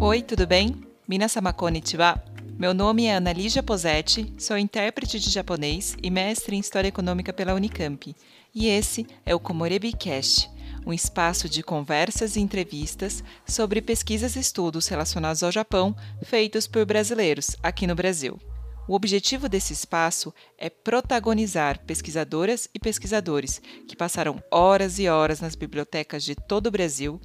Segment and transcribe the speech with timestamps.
[0.00, 0.76] Oi, tudo bem?
[1.08, 2.22] Minasan konnichiwa.
[2.58, 7.54] Meu nome é Analígia Posetti, sou intérprete de japonês e mestre em História Econômica pela
[7.54, 8.14] Unicamp.
[8.54, 10.48] E esse é o Komorebi Cast,
[10.86, 16.84] um espaço de conversas e entrevistas sobre pesquisas e estudos relacionados ao Japão feitos por
[16.84, 18.38] brasileiros aqui no Brasil.
[18.86, 25.54] O objetivo desse espaço é protagonizar pesquisadoras e pesquisadores que passaram horas e horas nas
[25.54, 27.18] bibliotecas de todo o Brasil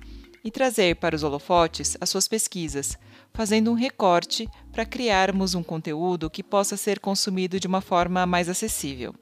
[0.44, 2.98] e trazer para os holofotes as suas pesquisas,
[3.34, 8.48] fazendo um recorte para criarmos um conteúdo que possa ser consumido de uma forma mais
[8.48, 9.14] acessível.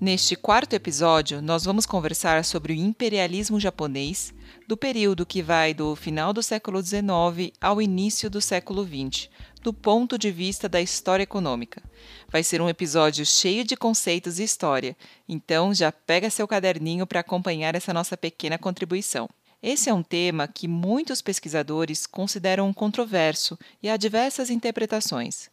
[0.00, 4.34] Neste quarto episódio, nós vamos conversar sobre o imperialismo japonês
[4.66, 9.30] do período que vai do final do século XIX ao início do século XX,
[9.62, 11.80] do ponto de vista da história econômica.
[12.28, 14.96] Vai ser um episódio cheio de conceitos e história,
[15.28, 19.28] então já pega seu caderninho para acompanhar essa nossa pequena contribuição.
[19.62, 25.48] Esse é um tema que muitos pesquisadores consideram controverso e há diversas interpretações.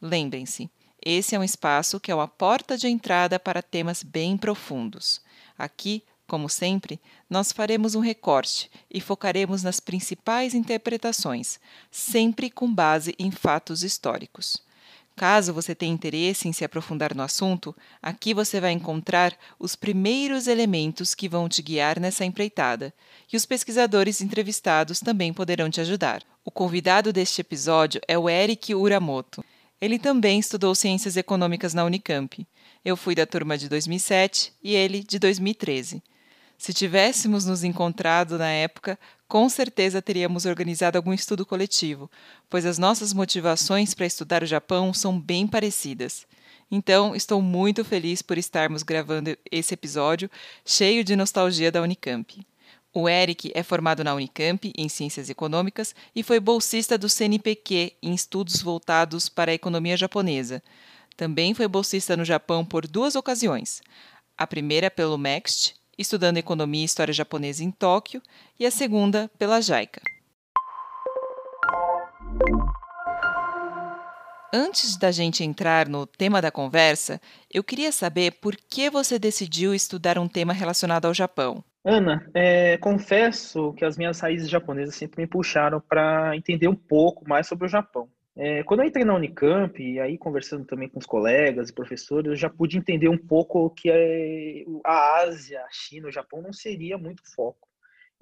[0.00, 0.68] Lembrem-se,
[1.04, 5.20] esse é um espaço que é uma porta de entrada para temas bem profundos.
[5.58, 13.14] Aqui, como sempre, nós faremos um recorte e focaremos nas principais interpretações, sempre com base
[13.18, 14.62] em fatos históricos.
[15.14, 20.46] Caso você tenha interesse em se aprofundar no assunto, aqui você vai encontrar os primeiros
[20.46, 22.94] elementos que vão te guiar nessa empreitada,
[23.30, 26.22] e os pesquisadores entrevistados também poderão te ajudar.
[26.44, 29.44] O convidado deste episódio é o Eric Uramoto.
[29.82, 32.46] Ele também estudou Ciências Econômicas na Unicamp.
[32.84, 36.00] Eu fui da turma de 2007 e ele de 2013.
[36.56, 42.08] Se tivéssemos nos encontrado na época, com certeza teríamos organizado algum estudo coletivo,
[42.48, 46.28] pois as nossas motivações para estudar o Japão são bem parecidas.
[46.70, 50.30] Então, estou muito feliz por estarmos gravando esse episódio
[50.64, 52.46] cheio de nostalgia da Unicamp.
[52.94, 58.12] O Eric é formado na Unicamp em Ciências Econômicas e foi bolsista do CNPq em
[58.12, 60.62] estudos voltados para a economia japonesa.
[61.16, 63.80] Também foi bolsista no Japão por duas ocasiões.
[64.36, 68.22] A primeira pelo MEXT estudando Economia e História Japonesa em Tóquio,
[68.58, 70.00] e a segunda pela JICA.
[74.54, 77.20] Antes da gente entrar no tema da conversa,
[77.50, 81.64] eu queria saber por que você decidiu estudar um tema relacionado ao Japão.
[81.84, 87.28] Ana, é, confesso que as minhas raízes japonesas sempre me puxaram para entender um pouco
[87.28, 88.08] mais sobre o Japão.
[88.36, 92.30] É, quando eu entrei na Unicamp, e aí conversando também com os colegas e professores,
[92.30, 96.52] eu já pude entender um pouco que é, a Ásia, a China, o Japão não
[96.52, 97.68] seria muito foco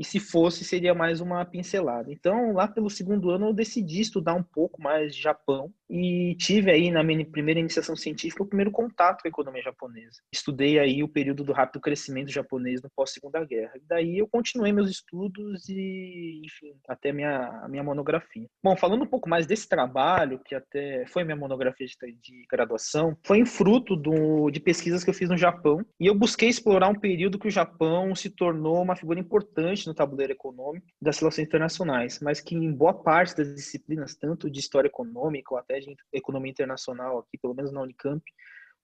[0.01, 2.11] e se fosse, seria mais uma pincelada.
[2.11, 6.71] Então, lá pelo segundo ano, eu decidi estudar um pouco mais de Japão e tive
[6.71, 10.21] aí na minha primeira iniciação científica o primeiro contato com a economia japonesa.
[10.33, 13.73] Estudei aí o período do rápido crescimento japonês no pós-segunda guerra.
[13.89, 18.47] Daí eu continuei meus estudos e, enfim, até minha minha monografia.
[18.63, 23.17] Bom, falando um pouco mais desse trabalho, que até foi minha monografia de, de graduação,
[23.25, 26.89] foi em fruto do, de pesquisas que eu fiz no Japão e eu busquei explorar
[26.89, 31.47] um período que o Japão se tornou uma figura importante no tabuleiro econômico das relações
[31.47, 35.95] internacionais, mas que em boa parte das disciplinas, tanto de história econômica ou até de
[36.13, 38.23] economia internacional aqui, pelo menos na Unicamp,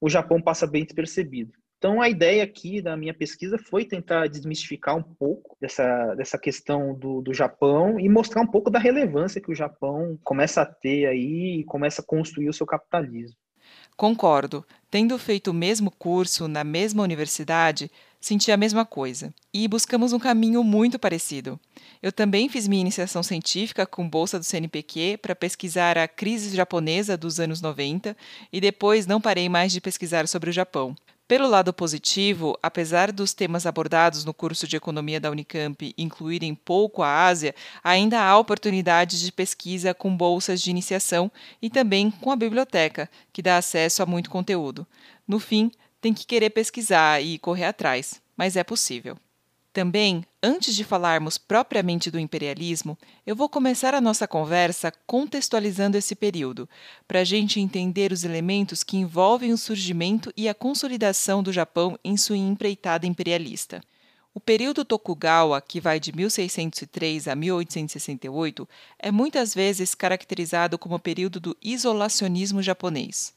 [0.00, 1.52] o Japão passa bem despercebido.
[1.78, 6.94] Então, a ideia aqui da minha pesquisa foi tentar desmistificar um pouco dessa, dessa questão
[6.94, 11.06] do, do Japão e mostrar um pouco da relevância que o Japão começa a ter
[11.06, 13.36] aí e começa a construir o seu capitalismo.
[13.96, 14.64] Concordo.
[14.90, 17.90] Tendo feito o mesmo curso na mesma universidade,
[18.26, 21.60] senti a mesma coisa e buscamos um caminho muito parecido.
[22.02, 27.16] Eu também fiz minha iniciação científica com bolsa do CNPq para pesquisar a crise japonesa
[27.16, 28.16] dos anos 90
[28.52, 30.96] e depois não parei mais de pesquisar sobre o Japão.
[31.28, 37.04] Pelo lado positivo, apesar dos temas abordados no curso de economia da Unicamp incluírem pouco
[37.04, 41.30] a Ásia, ainda há oportunidades de pesquisa com bolsas de iniciação
[41.62, 44.84] e também com a biblioteca, que dá acesso a muito conteúdo.
[45.26, 45.70] No fim,
[46.06, 49.16] tem que querer pesquisar e correr atrás, mas é possível.
[49.72, 56.14] Também, antes de falarmos propriamente do imperialismo, eu vou começar a nossa conversa contextualizando esse
[56.14, 56.68] período,
[57.08, 61.98] para a gente entender os elementos que envolvem o surgimento e a consolidação do Japão
[62.04, 63.80] em sua empreitada imperialista.
[64.32, 71.40] O período Tokugawa, que vai de 1603 a 1868, é muitas vezes caracterizado como período
[71.40, 73.34] do isolacionismo japonês.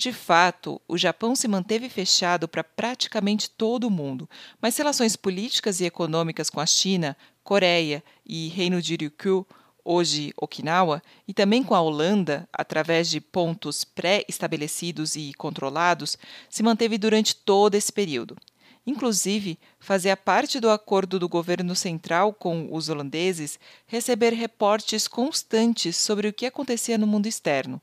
[0.00, 4.26] De fato, o Japão se manteve fechado para praticamente todo o mundo,
[4.58, 7.14] mas relações políticas e econômicas com a China,
[7.44, 9.46] Coreia e Reino de Ryukyu,
[9.84, 16.16] hoje Okinawa, e também com a Holanda, através de pontos pré-estabelecidos e controlados,
[16.48, 18.38] se manteve durante todo esse período.
[18.86, 26.26] Inclusive, fazia parte do acordo do governo central com os holandeses receber reportes constantes sobre
[26.26, 27.82] o que acontecia no mundo externo.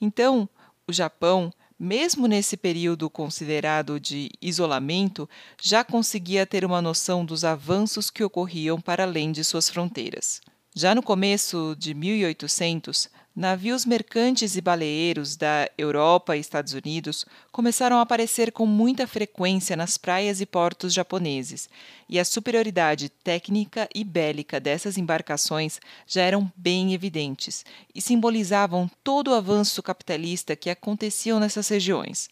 [0.00, 0.48] Então,
[0.88, 5.28] o Japão, mesmo nesse período considerado de isolamento,
[5.62, 10.40] já conseguia ter uma noção dos avanços que ocorriam para além de suas fronteiras.
[10.74, 13.08] Já no começo de 1800,
[13.38, 19.76] navios mercantes e baleeiros da Europa e Estados Unidos começaram a aparecer com muita frequência
[19.76, 21.70] nas praias e portos japoneses,
[22.08, 27.64] e a superioridade técnica e bélica dessas embarcações já eram bem evidentes
[27.94, 32.28] e simbolizavam todo o avanço capitalista que aconteciam nessas regiões.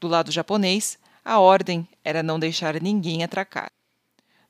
[0.00, 3.70] Do lado japonês, a ordem era não deixar ninguém atracar.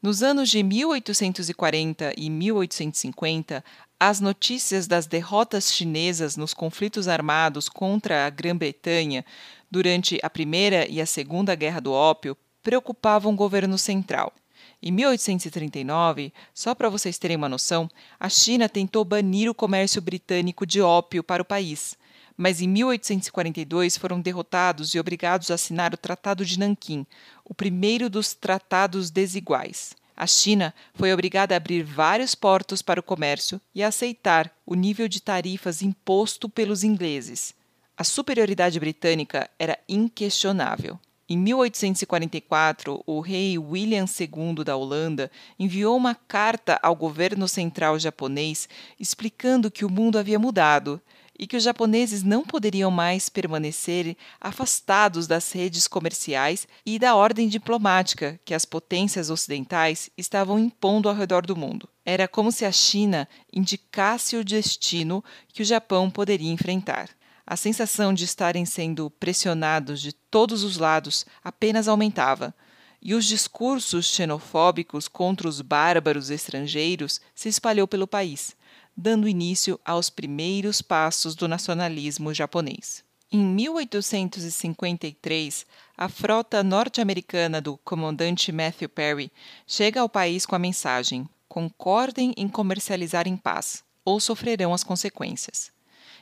[0.01, 3.65] Nos anos de 1840 e 1850,
[3.99, 9.25] as notícias das derrotas chinesas nos conflitos armados contra a Grã-Bretanha
[9.69, 14.33] durante a Primeira e a Segunda Guerra do Ópio preocupavam o governo central.
[14.81, 17.91] Em 1839, só para vocês terem uma noção,
[18.21, 21.98] a China tentou banir o comércio britânico de ópio para o país,
[22.39, 27.05] mas em 1842 foram derrotados e obrigados a assinar o Tratado de Nanquim,
[27.45, 29.93] o primeiro dos tratados desiguais.
[30.17, 34.75] A China foi obrigada a abrir vários portos para o comércio e a aceitar o
[34.75, 37.55] nível de tarifas imposto pelos ingleses.
[37.97, 40.99] A superioridade britânica era inquestionável.
[41.29, 48.69] Em 1844, o rei William II da Holanda enviou uma carta ao governo central japonês
[48.99, 51.01] explicando que o mundo havia mudado
[51.39, 57.49] e que os japoneses não poderiam mais permanecer afastados das redes comerciais e da ordem
[57.49, 61.89] diplomática que as potências ocidentais estavam impondo ao redor do mundo.
[62.05, 67.09] Era como se a China indicasse o destino que o Japão poderia enfrentar.
[67.47, 72.55] A sensação de estarem sendo pressionados de todos os lados apenas aumentava
[73.01, 78.57] e os discursos xenofóbicos contra os bárbaros estrangeiros se espalhou pelo país
[79.01, 83.05] dando início aos primeiros passos do nacionalismo japonês.
[83.31, 85.65] Em 1853,
[85.97, 89.31] a frota norte-americana do comandante Matthew Perry
[89.69, 95.71] chega ao país com a mensagem: concordem em comercializar em paz, ou sofrerão as consequências.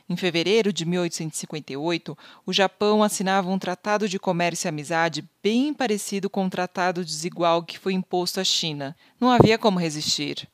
[0.07, 2.15] Em fevereiro de 1858,
[2.45, 7.63] o Japão assinava um tratado de comércio e amizade bem parecido com o tratado desigual
[7.63, 8.95] que foi imposto à China.
[9.19, 10.47] Não havia como resistir.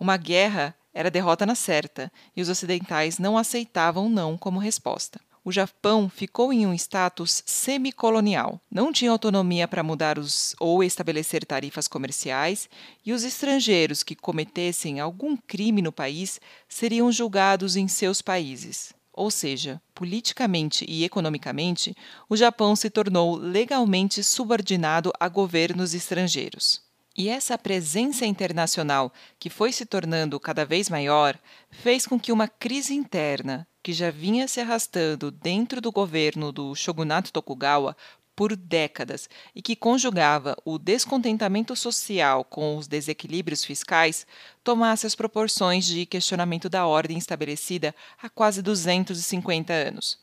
[0.00, 5.20] Uma guerra era derrota na certa, e os ocidentais não aceitavam não como resposta.
[5.44, 8.60] O Japão ficou em um status semicolonial.
[8.68, 12.68] Não tinha autonomia para mudar os ou estabelecer tarifas comerciais,
[13.06, 18.92] e os estrangeiros que cometessem algum crime no país seriam julgados em seus países.
[19.12, 21.94] Ou seja, politicamente e economicamente,
[22.28, 26.87] o Japão se tornou legalmente subordinado a governos estrangeiros.
[27.18, 31.36] E essa presença internacional, que foi se tornando cada vez maior,
[31.68, 36.76] fez com que uma crise interna, que já vinha se arrastando dentro do governo do
[36.76, 37.96] shogunato Tokugawa
[38.36, 44.24] por décadas e que conjugava o descontentamento social com os desequilíbrios fiscais,
[44.62, 47.92] tomasse as proporções de questionamento da ordem estabelecida
[48.22, 50.20] há quase 250 anos.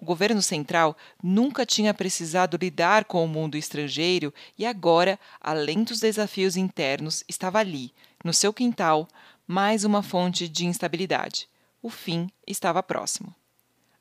[0.00, 5.98] O governo central nunca tinha precisado lidar com o mundo estrangeiro e agora, além dos
[5.98, 7.92] desafios internos, estava ali,
[8.24, 9.08] no seu quintal,
[9.44, 11.48] mais uma fonte de instabilidade.
[11.82, 13.34] O fim estava próximo.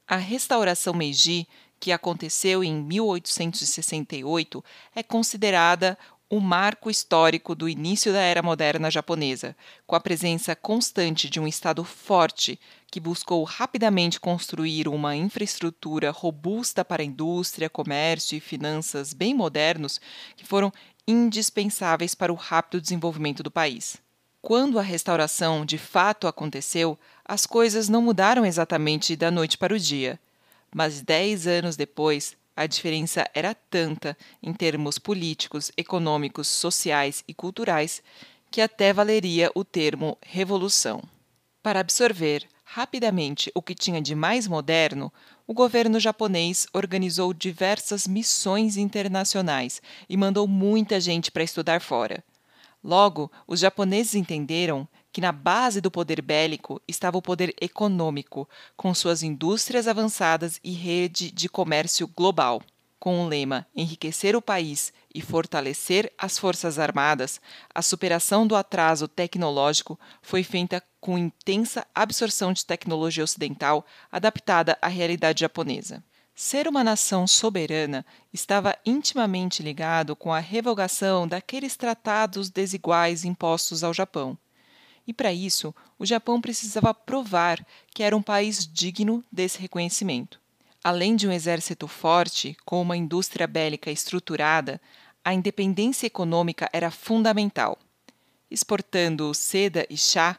[0.07, 1.47] A restauração Meiji,
[1.79, 4.63] que aconteceu em 1868,
[4.95, 5.97] é considerada
[6.29, 9.55] o marco histórico do início da era moderna japonesa,
[9.85, 12.59] com a presença constante de um Estado forte
[12.91, 20.01] que buscou rapidamente construir uma infraestrutura robusta para indústria, comércio e finanças bem modernos
[20.35, 20.71] que foram
[21.07, 23.97] indispensáveis para o rápido desenvolvimento do país.
[24.41, 29.79] Quando a restauração de fato aconteceu, as coisas não mudaram exatamente da noite para o
[29.79, 30.19] dia.
[30.75, 38.01] Mas dez anos depois, a diferença era tanta em termos políticos, econômicos, sociais e culturais
[38.49, 41.03] que até valeria o termo revolução.
[41.61, 45.13] Para absorver rapidamente o que tinha de mais moderno,
[45.45, 52.23] o governo japonês organizou diversas missões internacionais e mandou muita gente para estudar fora.
[52.83, 54.87] Logo, os japoneses entenderam
[55.17, 60.71] que na base do poder bélico estava o poder econômico, com suas indústrias avançadas e
[60.71, 62.61] rede de comércio global.
[62.99, 67.41] com o lema Enriquecer o país e fortalecer as Forças Armadas,
[67.73, 74.87] a superação do atraso tecnológico foi feita com intensa absorção de tecnologia ocidental adaptada à
[74.87, 76.03] realidade japonesa.
[76.35, 83.91] Ser uma nação soberana estava intimamente ligado com a revogação daqueles tratados desiguais impostos ao
[83.95, 84.37] Japão.
[85.07, 90.39] E para isso, o Japão precisava provar que era um país digno desse reconhecimento.
[90.83, 94.81] Além de um exército forte, com uma indústria bélica estruturada,
[95.23, 97.79] a independência econômica era fundamental.
[98.51, 100.37] Exportando seda e chá,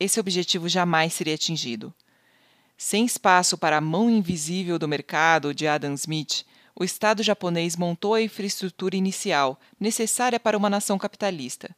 [0.00, 1.94] esse objetivo jamais seria atingido.
[2.76, 8.14] Sem espaço para a mão invisível do mercado de Adam Smith, o Estado japonês montou
[8.14, 11.74] a infraestrutura inicial necessária para uma nação capitalista.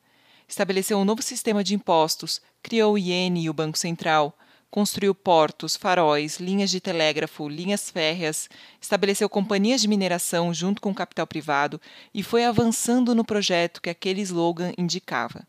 [0.51, 4.37] Estabeleceu um novo sistema de impostos, criou o iene e o Banco Central,
[4.69, 10.95] construiu portos, faróis, linhas de telégrafo, linhas férreas, estabeleceu companhias de mineração junto com o
[10.95, 11.81] capital privado
[12.13, 15.47] e foi avançando no projeto que aquele slogan indicava.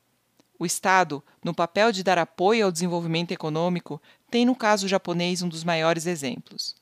[0.60, 5.50] O Estado, no papel de dar apoio ao desenvolvimento econômico, tem no caso japonês um
[5.50, 6.76] dos maiores exemplos.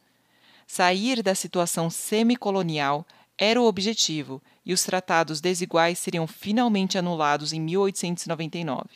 [0.68, 3.08] Sair da situação semicolonial
[3.42, 8.90] era o objetivo e os tratados desiguais seriam finalmente anulados em 1899.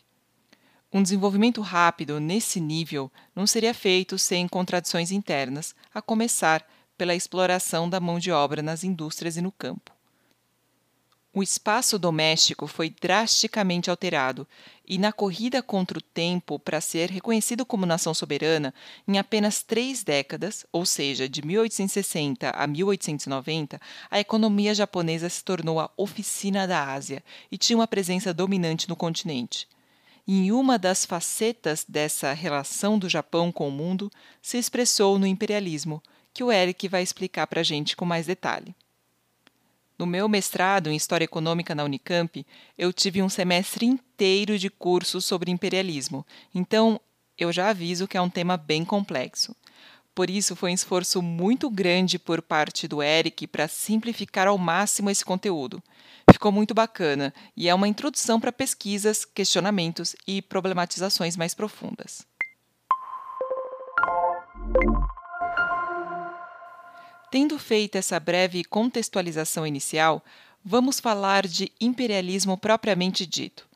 [0.92, 7.90] Um desenvolvimento rápido nesse nível não seria feito sem contradições internas, a começar pela exploração
[7.90, 9.93] da mão de obra nas indústrias e no campo.
[11.36, 14.48] O espaço doméstico foi drasticamente alterado,
[14.88, 18.72] e na corrida contra o tempo para ser reconhecido como nação soberana,
[19.08, 25.80] em apenas três décadas, ou seja, de 1860 a 1890, a economia japonesa se tornou
[25.80, 29.68] a oficina da Ásia e tinha uma presença dominante no continente.
[30.28, 36.00] Em uma das facetas dessa relação do Japão com o mundo se expressou no imperialismo,
[36.32, 38.76] que o Eric vai explicar para a gente com mais detalhe.
[39.98, 42.46] No meu mestrado em História Econômica na Unicamp,
[42.78, 47.00] eu tive um semestre inteiro de cursos sobre imperialismo, então
[47.38, 49.56] eu já aviso que é um tema bem complexo.
[50.16, 55.10] Por isso, foi um esforço muito grande por parte do Eric para simplificar ao máximo
[55.10, 55.82] esse conteúdo.
[56.32, 62.26] Ficou muito bacana e é uma introdução para pesquisas, questionamentos e problematizações mais profundas.
[67.34, 70.24] Tendo feito essa breve contextualização inicial,
[70.64, 73.68] vamos falar de imperialismo propriamente dito.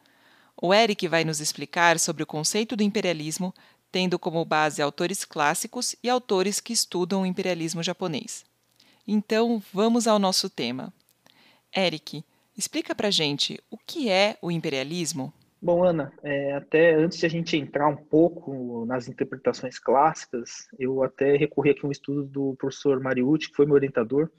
[0.62, 3.52] O Eric vai nos explicar sobre o conceito do imperialismo,
[3.92, 8.46] tendo como base autores clássicos e autores que estudam o imperialismo japonês.
[9.08, 10.94] Então, vamos ao nosso tema.
[11.76, 12.24] Eric,
[12.56, 15.34] explica pra gente o que é o imperialismo?
[15.60, 21.04] Bom, Ana, é, até antes de a gente entrar um pouco nas interpretações clássicas, eu
[21.04, 24.30] até recorri aqui a um estudo do professor Mariucci, que foi meu orientador,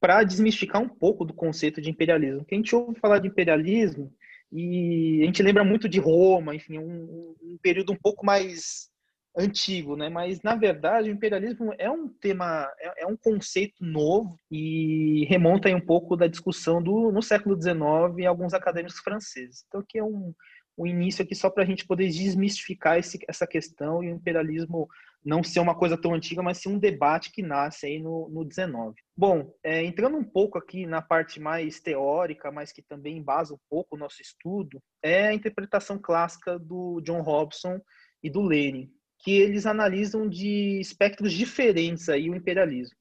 [0.00, 2.46] para desmistificar um pouco do conceito de imperialismo.
[2.48, 4.12] A gente ouve falar de imperialismo
[4.52, 8.88] e a gente lembra muito de Roma, enfim, um, um período um pouco mais
[9.36, 10.08] antigo, né?
[10.08, 15.68] Mas na verdade o imperialismo é um tema, é, é um conceito novo e remonta
[15.68, 19.64] aí um pouco da discussão do no século XIX alguns acadêmicos franceses.
[19.68, 20.34] Então que é um
[20.80, 24.88] o início aqui só para a gente poder desmistificar esse, essa questão e o imperialismo
[25.22, 28.46] não ser uma coisa tão antiga, mas sim um debate que nasce aí no, no
[28.46, 28.94] 19.
[29.14, 33.58] Bom, é, entrando um pouco aqui na parte mais teórica, mas que também embasa um
[33.68, 37.78] pouco o nosso estudo, é a interpretação clássica do John Robson
[38.22, 42.96] e do Lenin, que eles analisam de espectros diferentes aí o imperialismo.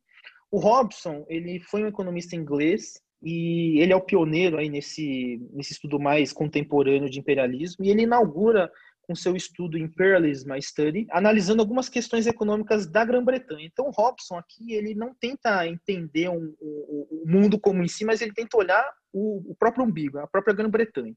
[0.51, 5.73] O Robson, ele foi um economista inglês e ele é o pioneiro aí nesse, nesse
[5.73, 8.71] estudo mais contemporâneo de imperialismo, e ele inaugura
[9.09, 13.65] com seu estudo Imperialism Study, analisando algumas questões econômicas da Grã-Bretanha.
[13.65, 18.21] Então, Robson aqui ele não tenta entender um, o, o, mundo como em si, mas
[18.21, 21.15] ele tenta olhar o, o próprio umbigo, a própria Grã-Bretanha.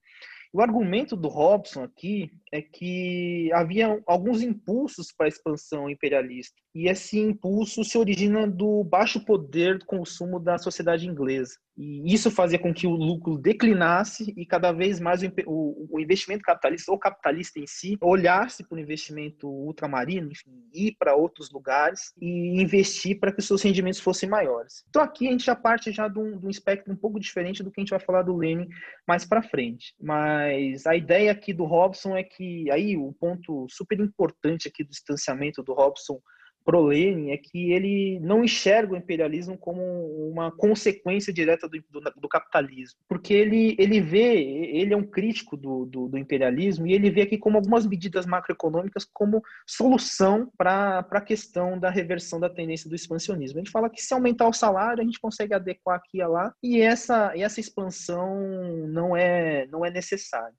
[0.53, 6.91] O argumento do Robson aqui é que havia alguns impulsos para a expansão imperialista, e
[6.91, 11.55] esse impulso se origina do baixo poder do consumo da sociedade inglesa.
[11.77, 16.43] E isso fazia com que o lucro declinasse e cada vez mais o, o investimento
[16.43, 22.13] capitalista, ou capitalista em si, olhasse para o investimento ultramarino, enfim, ir para outros lugares
[22.21, 24.85] e investir para que os seus rendimentos fossem maiores.
[24.91, 27.63] Então aqui a gente já parte já de um, de um espectro um pouco diferente
[27.63, 28.69] do que a gente vai falar do Lenin
[29.09, 29.95] mais para frente.
[29.99, 30.42] Mas
[30.87, 35.63] a ideia aqui do Robson é que aí o ponto super importante aqui do distanciamento
[35.63, 36.21] do Robson
[36.65, 39.83] pro Lenin é que ele não enxerga o imperialismo como
[40.31, 45.57] uma consequência direta do, do, do capitalismo, porque ele, ele vê, ele é um crítico
[45.57, 51.07] do, do, do, imperialismo e ele vê aqui como algumas medidas macroeconômicas como solução para
[51.11, 53.59] a questão da reversão da tendência do expansionismo.
[53.59, 56.81] Ele fala que se aumentar o salário, a gente consegue adequar aqui e lá, e
[56.81, 60.55] essa, e essa expansão não é, não é necessária.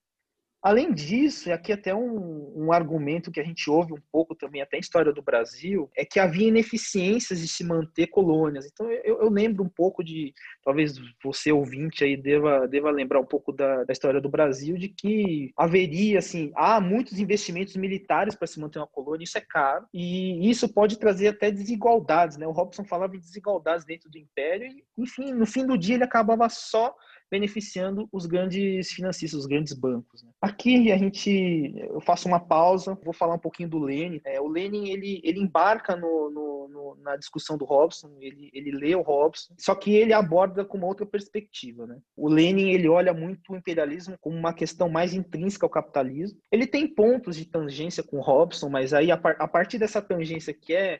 [0.63, 4.61] Além disso, e aqui até um, um, argumento que a gente ouve um pouco também,
[4.61, 8.65] até em história do Brasil, é que havia ineficiências de se manter colônias.
[8.65, 13.25] Então, eu, eu lembro um pouco de, talvez você ouvinte aí deva, deva lembrar um
[13.25, 18.47] pouco da, da história do Brasil, de que haveria, assim, há muitos investimentos militares para
[18.47, 22.47] se manter uma colônia, isso é caro, e isso pode trazer até desigualdades, né?
[22.47, 26.05] O Robson falava em desigualdades dentro do Império, e, enfim, no fim do dia ele
[26.05, 26.95] acabava só
[27.33, 30.21] beneficiando os grandes financistas, os grandes bancos.
[30.21, 30.29] Né?
[30.39, 34.21] Aqui a gente, eu faço uma pausa, vou falar um pouquinho do Lenin.
[34.23, 38.69] É, o Lenin ele, ele embarca no, no, no, na discussão do Robson, ele, ele
[38.69, 41.87] lê o Robson, só que ele aborda com uma outra perspectiva.
[41.87, 41.97] Né?
[42.15, 46.37] O Lenin ele olha muito o imperialismo como uma questão mais intrínseca ao capitalismo.
[46.51, 50.03] Ele tem pontos de tangência com o Robson, mas aí a, par, a partir dessa
[50.03, 50.99] tangência que é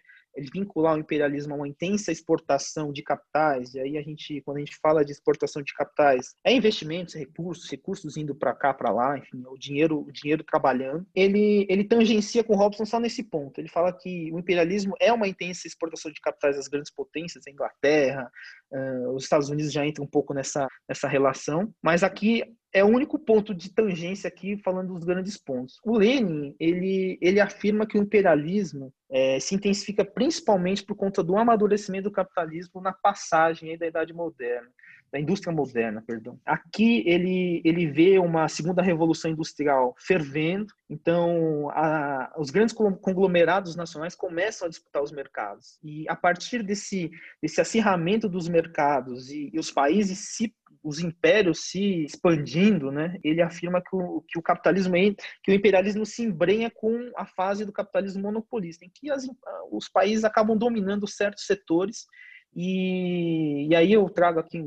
[0.54, 4.60] vincular o imperialismo a uma intensa exportação de capitais, e aí a gente, quando a
[4.60, 9.18] gente fala de exportação de capitais, é investimentos, recursos, recursos indo para cá, para lá,
[9.18, 11.06] enfim, o dinheiro, o dinheiro trabalhando.
[11.14, 13.60] Ele, ele tangencia com Robson só nesse ponto.
[13.60, 17.52] Ele fala que o imperialismo é uma intensa exportação de capitais das grandes potências, a
[17.52, 18.32] Inglaterra,
[18.72, 22.88] uh, os Estados Unidos já entram um pouco nessa, nessa relação, mas aqui é o
[22.88, 25.80] único ponto de tangência aqui falando dos grandes pontos.
[25.86, 31.38] O Lenin ele, ele afirma que o imperialismo é, se intensifica principalmente por conta do
[31.38, 34.68] amadurecimento do capitalismo na passagem da Idade Moderna,
[35.12, 36.40] da indústria moderna, perdão.
[36.44, 44.16] Aqui ele ele vê uma segunda revolução industrial fervendo, então a, os grandes conglomerados nacionais
[44.16, 49.60] começam a disputar os mercados e a partir desse desse acirramento dos mercados e, e
[49.60, 50.52] os países se
[50.84, 54.94] os impérios se expandindo, né, ele afirma que o, que o capitalismo,
[55.42, 59.26] que o imperialismo se embrenha com a fase do capitalismo monopolista, em que as,
[59.72, 62.06] os países acabam dominando certos setores.
[62.56, 64.62] E, e, aí eu trago aqui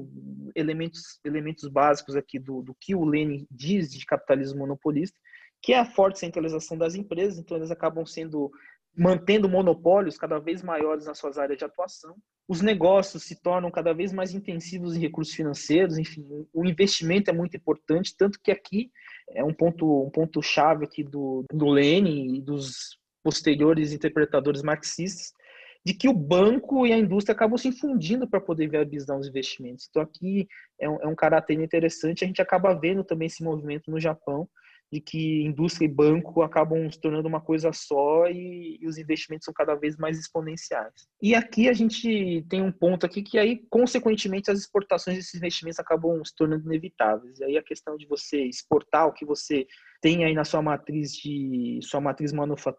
[0.57, 5.17] elementos, elementos básicos aqui do, do que o Lenin diz de capitalismo monopolista,
[5.63, 8.51] que é a forte centralização das empresas, então eles acabam sendo
[8.97, 12.17] mantendo monopólios cada vez maiores nas suas áreas de atuação.
[12.49, 17.35] Os negócios se tornam cada vez mais intensivos em recursos financeiros, enfim, o investimento é
[17.35, 18.91] muito importante, tanto que aqui
[19.30, 25.32] é um ponto um ponto chave aqui do, do Lenin e dos posteriores interpretadores marxistas,
[25.85, 29.87] de que o banco e a indústria acabam se fundindo para poder viabilizar os investimentos.
[29.91, 30.49] Então aqui
[30.80, 34.49] é um, é um caráter interessante, a gente acaba vendo também esse movimento no Japão,
[34.93, 39.45] de que indústria e banco acabam se tornando uma coisa só e, e, os investimentos
[39.45, 41.09] são cada vez mais exponenciais.
[41.21, 45.81] E aqui a gente tem um ponto aqui que aí, consequentemente, as exportações desses investimentos
[45.81, 47.41] acabam se tornando inevitáveis.
[47.41, 49.67] E aí a questão de você exportar o que você
[50.06, 52.30] tem aí na sua matriz de sua matriz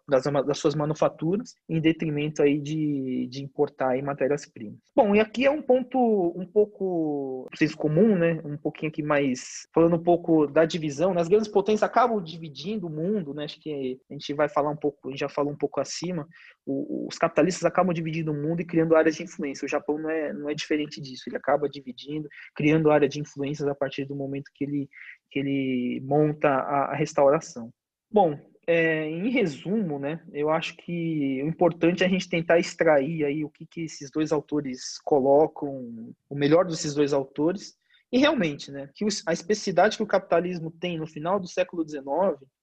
[0.08, 4.78] das, das, suas manufaturas, em detrimento aí de, de importar aí matérias-primas.
[4.96, 5.98] Bom, e aqui é um ponto
[6.34, 8.40] um pouco comum, né?
[8.42, 11.12] Um pouquinho aqui mais falando um pouco da divisão.
[11.12, 11.20] Né?
[11.20, 13.44] As grandes potências acabam dividindo o mundo, né?
[13.44, 16.26] Acho que a gente vai falar um pouco, a gente já falou um pouco acima.
[16.64, 19.66] O, os capitalistas acabam dividindo o mundo e criando áreas de influência.
[19.66, 21.24] O Japão não é, não é diferente disso.
[21.26, 24.88] Ele acaba dividindo, criando área de influências a partir do momento que ele
[25.30, 27.70] que ele monta a, a restauração.
[28.10, 33.24] Bom, é, em resumo, né, eu acho que o importante é a gente tentar extrair
[33.24, 37.76] aí o que, que esses dois autores colocam, o melhor desses dois autores,
[38.10, 42.02] e realmente, né, que a especificidade que o capitalismo tem no final do século XIX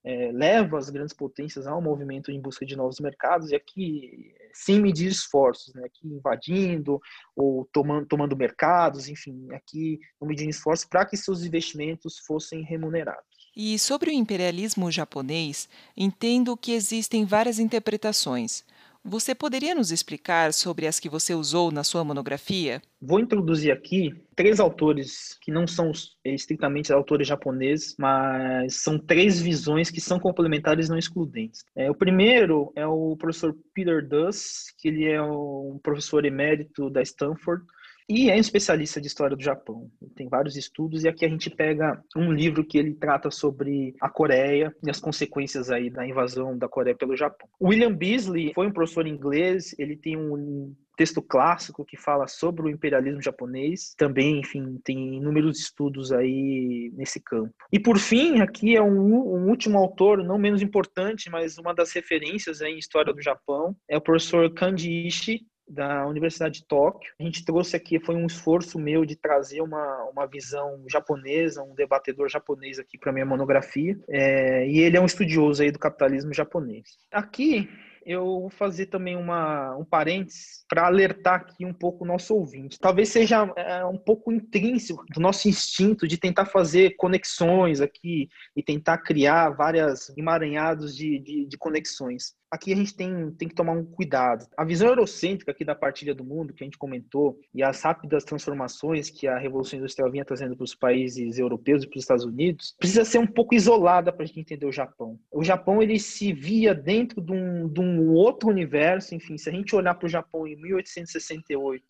[0.04, 4.80] é, leva as grandes potências ao movimento em busca de novos mercados, e aqui sem
[4.80, 7.00] medir esforços, né, aqui invadindo
[7.36, 13.24] ou tomando, tomando mercados, enfim, aqui não medindo esforços para que seus investimentos fossem remunerados.
[13.56, 18.66] E sobre o imperialismo japonês, entendo que existem várias interpretações.
[19.08, 22.82] Você poderia nos explicar sobre as que você usou na sua monografia?
[23.00, 25.92] Vou introduzir aqui três autores que não são
[26.26, 31.64] estritamente autores japoneses, mas são três visões que são complementares e não excludentes.
[31.76, 37.04] É, o primeiro é o professor Peter Duss, que ele é um professor emérito da
[37.04, 37.64] Stanford,
[38.08, 39.90] e é um especialista de história do Japão.
[40.16, 44.10] Tem vários estudos e aqui a gente pega um livro que ele trata sobre a
[44.10, 47.50] Coreia e as consequências aí da invasão da Coreia pelo Japão.
[47.62, 52.70] William Beasley foi um professor inglês, ele tem um texto clássico que fala sobre o
[52.70, 53.94] imperialismo japonês.
[53.98, 57.54] Também, enfim, tem inúmeros estudos aí nesse campo.
[57.72, 61.92] E por fim, aqui é um, um, último autor, não menos importante, mas uma das
[61.92, 67.12] referências em história do Japão, é o professor Kanji Ishii, da Universidade de Tóquio.
[67.20, 71.74] A gente trouxe aqui, foi um esforço meu de trazer uma, uma visão japonesa, um
[71.74, 73.98] debatedor japonês aqui para minha monografia.
[74.08, 76.98] É, e ele é um estudioso aí do capitalismo japonês.
[77.12, 77.70] Aqui
[78.06, 82.80] eu vou fazer também uma, um parênteses para alertar aqui um pouco o nosso ouvinte.
[82.80, 88.62] Talvez seja é, um pouco intrínseco do nosso instinto de tentar fazer conexões aqui e
[88.62, 93.74] tentar criar várias emaranhados de, de, de conexões aqui a gente tem, tem que tomar
[93.74, 94.46] um cuidado.
[94.58, 98.24] A visão eurocêntrica aqui da partilha do mundo, que a gente comentou, e as rápidas
[98.24, 102.26] transformações que a Revolução Industrial vinha trazendo para os países europeus e para os Estados
[102.26, 105.20] Unidos, precisa ser um pouco isolada para a gente entender o Japão.
[105.32, 109.52] O Japão, ele se via dentro de um, de um outro universo, enfim, se a
[109.52, 111.84] gente olhar para o Japão em 1868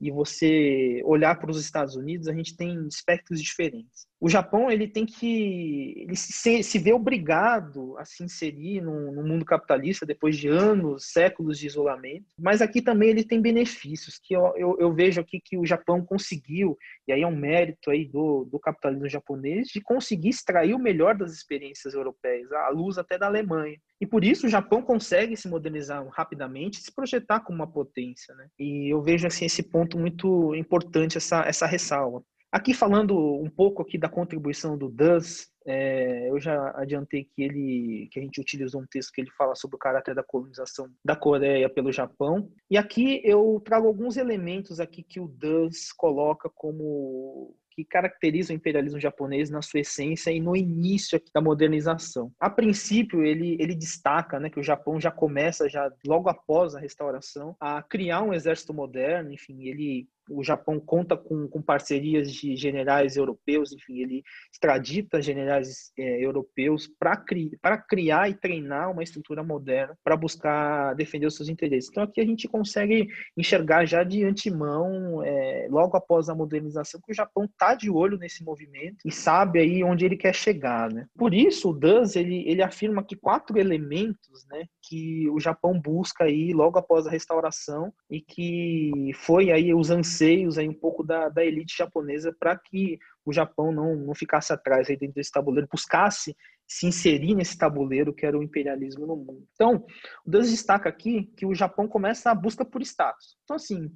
[0.00, 4.88] e você olhar para os Estados Unidos, a gente tem espectros diferentes o Japão ele
[4.88, 10.36] tem que ele se, se vê obrigado a se inserir no, no, mundo capitalista depois
[10.36, 12.26] de anos, séculos de isolamento.
[12.38, 16.04] Mas aqui também ele tem benefícios que eu, eu, eu, vejo aqui que o Japão
[16.04, 20.80] conseguiu e aí é um mérito aí do, do capitalismo japonês de conseguir extrair o
[20.80, 23.78] melhor das experiências europeias, à luz até da Alemanha.
[24.00, 28.48] E por isso o Japão consegue se modernizar rapidamente, se projetar como uma potência, né?
[28.58, 32.22] E eu vejo assim esse ponto muito importante essa essa ressalva.
[32.50, 38.08] Aqui falando um pouco aqui da contribuição do DUS, é, eu já adiantei que ele
[38.10, 41.14] que a gente utilizou um texto que ele fala sobre o caráter da colonização da
[41.14, 42.50] Coreia pelo Japão.
[42.70, 48.56] E aqui eu trago alguns elementos aqui que o DUS coloca como que caracteriza o
[48.56, 52.32] imperialismo japonês na sua essência e no início da modernização.
[52.40, 56.80] A princípio, ele, ele destaca né, que o Japão já começa, já logo após a
[56.80, 62.56] restauração, a criar um exército moderno, enfim, ele o Japão conta com, com parcerias de
[62.56, 67.50] generais europeus, enfim, ele extradita generais é, europeus para cri,
[67.88, 71.88] criar e treinar uma estrutura moderna para buscar defender os seus interesses.
[71.90, 77.12] Então aqui a gente consegue enxergar já de antemão, é, logo após a modernização, que
[77.12, 80.90] o Japão está de olho nesse movimento e sabe aí onde ele quer chegar.
[80.92, 81.06] Né?
[81.16, 86.24] Por isso, o Duz ele, ele afirma que quatro elementos né, que o Japão busca
[86.24, 91.28] aí logo após a restauração e que foi aí os anseios aí um pouco da,
[91.28, 95.68] da elite japonesa para que o Japão não, não ficasse atrás aí dentro desse tabuleiro,
[95.70, 96.34] buscasse
[96.66, 99.46] se inserir nesse tabuleiro que era o imperialismo no mundo.
[99.54, 99.84] Então,
[100.24, 103.36] o Deus destaca aqui que o Japão começa a busca por status.
[103.44, 103.90] Então, assim,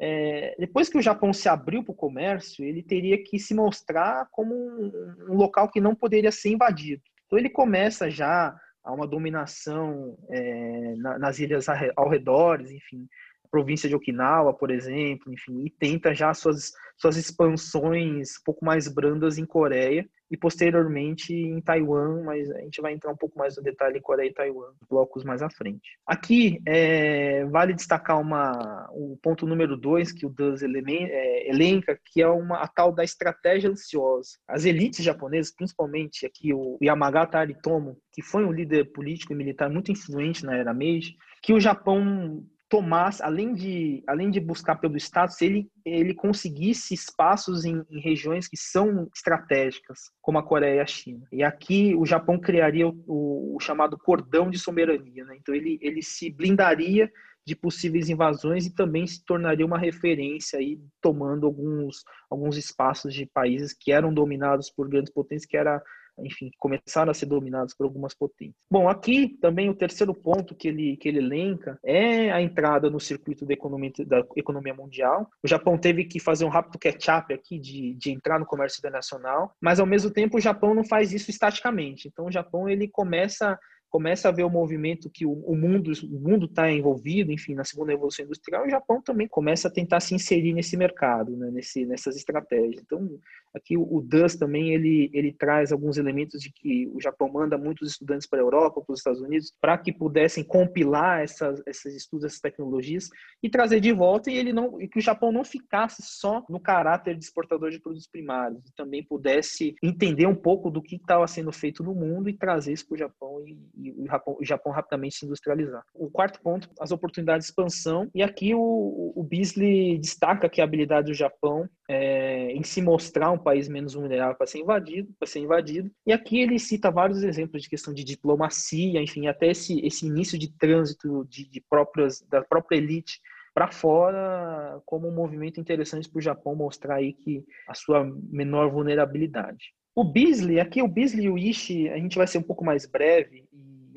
[0.00, 4.28] é, depois que o Japão se abriu para o comércio, ele teria que se mostrar
[4.30, 4.92] como um,
[5.30, 7.02] um, local que não poderia ser invadido.
[7.26, 13.06] Então, ele começa já a uma dominação é, na, nas ilhas ao redor, enfim,
[13.50, 18.88] província de Okinawa, por exemplo, enfim, e tenta já suas, suas expansões um pouco mais
[18.88, 23.56] brandas em Coreia e posteriormente em Taiwan, mas a gente vai entrar um pouco mais
[23.56, 25.98] no detalhe Coreia e Taiwan, blocos mais à frente.
[26.06, 32.20] Aqui é, vale destacar uma, o ponto número dois que o Duz é, elenca, que
[32.20, 34.32] é uma, a tal da estratégia ansiosa.
[34.46, 39.70] As elites japonesas, principalmente aqui o Yamagata Aritomo, que foi um líder político e militar
[39.70, 44.96] muito influente na era Meiji, que o Japão tomasse, além de, além de buscar pelo
[44.96, 50.80] status, ele, ele conseguisse espaços em, em, regiões que são estratégicas, como a Coreia e
[50.80, 51.26] a China.
[51.32, 55.24] E aqui o Japão criaria o, o chamado cordão de soberania.
[55.24, 55.36] Né?
[55.40, 57.10] Então ele, ele se blindaria
[57.46, 63.24] de possíveis invasões e também se tornaria uma referência aí tomando alguns alguns espaços de
[63.24, 65.82] países que eram dominados por grandes potências que era
[66.22, 68.56] enfim, começaram a ser dominados por algumas potências.
[68.70, 73.00] Bom, aqui também o terceiro ponto que ele, que ele elenca é a entrada no
[73.00, 75.28] circuito da economia, da economia mundial.
[75.42, 79.52] O Japão teve que fazer um rápido catch-up aqui de, de entrar no comércio internacional,
[79.60, 82.08] mas ao mesmo tempo o Japão não faz isso estaticamente.
[82.08, 86.46] Então o Japão ele começa começa a ver o movimento que o, mundo o mundo
[86.46, 90.52] está envolvido, enfim, na segunda revolução industrial, o Japão também começa a tentar se inserir
[90.52, 92.82] nesse mercado, né, nesse, nessas estratégias.
[92.84, 93.18] Então,
[93.54, 97.56] aqui o, o DUS também ele ele traz alguns elementos de que o Japão manda
[97.56, 101.94] muitos estudantes para a Europa, para os Estados Unidos, para que pudessem compilar essas esses
[101.94, 103.08] estudos, essas tecnologias
[103.42, 106.60] e trazer de volta e ele não e que o Japão não ficasse só no
[106.60, 111.26] caráter de exportador de produtos primários, e também pudesse entender um pouco do que estava
[111.26, 114.44] sendo feito no mundo e trazer isso para o Japão e e o, Japão, o,
[114.44, 115.84] Japão, rapidamente se industrializar.
[115.94, 118.10] O quarto ponto, as oportunidades de expansão.
[118.14, 123.30] E aqui o, o Beasley destaca que a habilidade do Japão é, em se mostrar
[123.30, 125.90] um país menos vulnerável para ser invadido, para ser invadido.
[126.06, 130.38] E aqui ele cita vários exemplos de questão de diplomacia, enfim, até esse, esse início
[130.38, 133.20] de trânsito de, de próprias, da própria elite
[133.54, 138.70] para fora como um movimento interessante para o Japão mostrar aí que a sua menor
[138.70, 139.72] vulnerabilidade.
[139.96, 142.86] O Beasley, aqui o Beasley e o Ishii, a gente vai ser um pouco mais
[142.86, 143.48] breve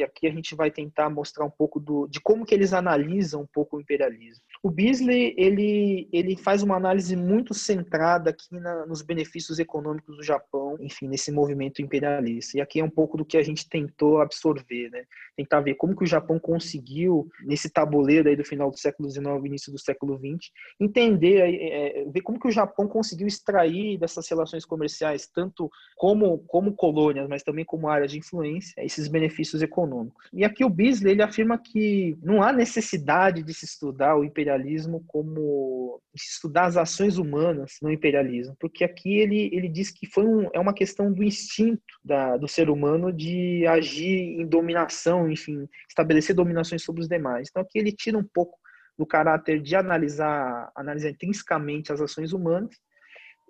[0.01, 3.41] e aqui a gente vai tentar mostrar um pouco do, de como que eles analisam
[3.41, 4.43] um pouco o imperialismo.
[4.63, 10.23] O Beasley ele, ele faz uma análise muito centrada aqui na, nos benefícios econômicos do
[10.23, 12.57] Japão, enfim, nesse movimento imperialista.
[12.57, 15.03] E aqui é um pouco do que a gente tentou absorver, né?
[15.35, 19.25] Tentar ver como que o Japão conseguiu, nesse tabuleiro aí do final do século XIX
[19.45, 24.65] início do século XX, entender, é, ver como que o Japão conseguiu extrair dessas relações
[24.65, 29.90] comerciais, tanto como, como colônias, mas também como área de influência, esses benefícios econômicos.
[30.33, 35.03] E aqui o Beasley ele afirma que não há necessidade de se estudar o imperialismo
[35.07, 40.49] como estudar as ações humanas no imperialismo, porque aqui ele, ele diz que foi um,
[40.53, 46.35] é uma questão do instinto da, do ser humano de agir em dominação, enfim, estabelecer
[46.35, 47.47] dominações sobre os demais.
[47.49, 48.57] Então aqui ele tira um pouco
[48.97, 52.75] do caráter de analisar, analisar intrinsecamente as ações humanas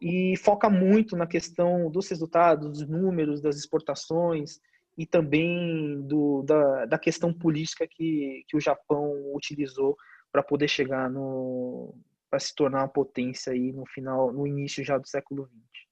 [0.01, 4.59] e foca muito na questão dos resultados, dos números, das exportações
[4.97, 9.95] e também do, da, da questão política que, que o Japão utilizou
[10.31, 11.95] para poder chegar no
[12.29, 15.91] para se tornar uma potência aí no final, no início já do século XX.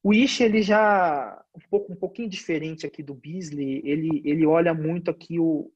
[0.00, 4.72] O Ishi ele já um pouco um pouquinho diferente aqui do Beasley, ele ele olha
[4.72, 5.70] muito aqui o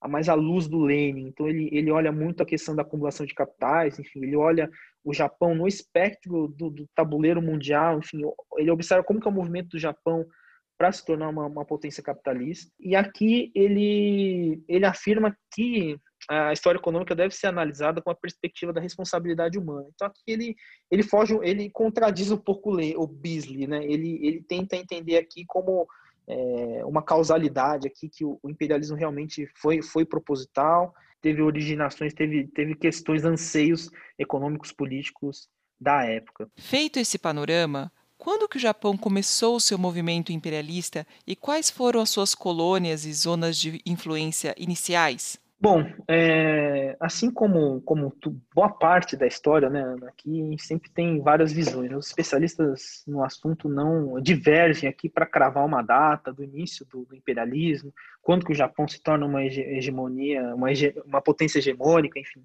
[0.00, 3.24] a mais a luz do Lenin, então ele ele olha muito a questão da acumulação
[3.24, 4.70] de capitais, enfim, ele olha
[5.02, 8.20] o Japão no espectro do, do tabuleiro mundial, enfim,
[8.58, 10.26] ele observa como que é o movimento do Japão
[10.84, 12.70] para se tornar uma, uma potência capitalista.
[12.78, 18.70] E aqui ele ele afirma que a história econômica deve ser analisada com a perspectiva
[18.70, 19.86] da responsabilidade humana.
[19.94, 20.54] Então aqui ele
[20.90, 23.82] ele foge, ele contradiz um pouco o Beasley, né?
[23.82, 25.88] Ele ele tenta entender aqui como
[26.28, 32.46] é, uma causalidade aqui que o, o, imperialismo realmente foi foi proposital, teve originações, teve
[32.48, 35.48] teve questões, anseios econômicos políticos
[35.80, 36.46] da época.
[36.58, 37.90] Feito esse panorama,
[38.24, 43.04] quando que o Japão começou o seu movimento imperialista e quais foram as suas colônias
[43.04, 45.38] e zonas de influência iniciais?
[45.60, 51.52] Bom, é, assim como, como tu, boa parte da história, né, aqui sempre tem várias
[51.52, 51.92] visões.
[51.92, 57.14] Os especialistas no assunto não divergem aqui para cravar uma data do início do, do,
[57.14, 60.68] imperialismo, quando que o Japão se torna uma hegemonia, uma,
[61.06, 62.42] uma potência hegemônica, enfim.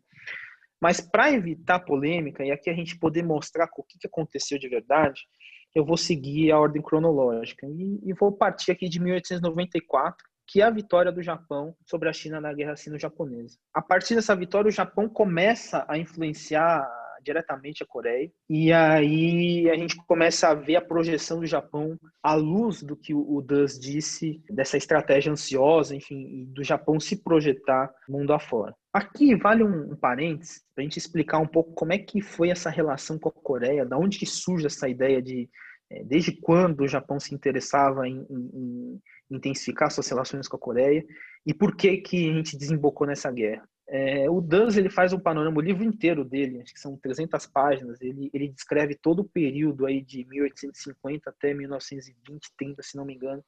[0.79, 4.69] Mas para evitar polêmica e aqui a gente poder mostrar o que, que aconteceu de
[4.69, 5.27] verdade,
[5.73, 10.65] eu vou seguir a ordem cronológica e, e vou partir aqui de 1894 que é
[10.65, 13.55] a vitória do Japão sobre a China na Guerra Sino-Japonesa.
[13.71, 16.89] A partir dessa vitória, o Japão começa a influenciar
[17.29, 18.31] diretamente a Coreia.
[18.49, 23.13] E aí a gente começa a ver a projeção do Japão à luz do que
[23.13, 28.75] o Dus disse, dessa estratégia ansiosa, enfim, do Japão se projetar mundo afora.
[28.91, 32.49] Aqui vale um, um parênteses para a gente explicar um pouco como é que foi
[32.49, 35.47] essa relação com a Coreia, da onde que surge essa ideia de
[35.91, 40.59] é, desde quando o Japão se interessava em, em, em intensificar suas relações com a
[40.59, 41.03] Coreia
[41.45, 43.67] e por que que a gente desembocou nessa guerra.
[43.91, 47.47] É, o Dans ele faz um panorama, o livro inteiro dele, acho que são 300
[47.47, 53.03] páginas, ele, ele descreve todo o período aí de 1850 até 1920, 30, se não
[53.03, 53.43] me engano,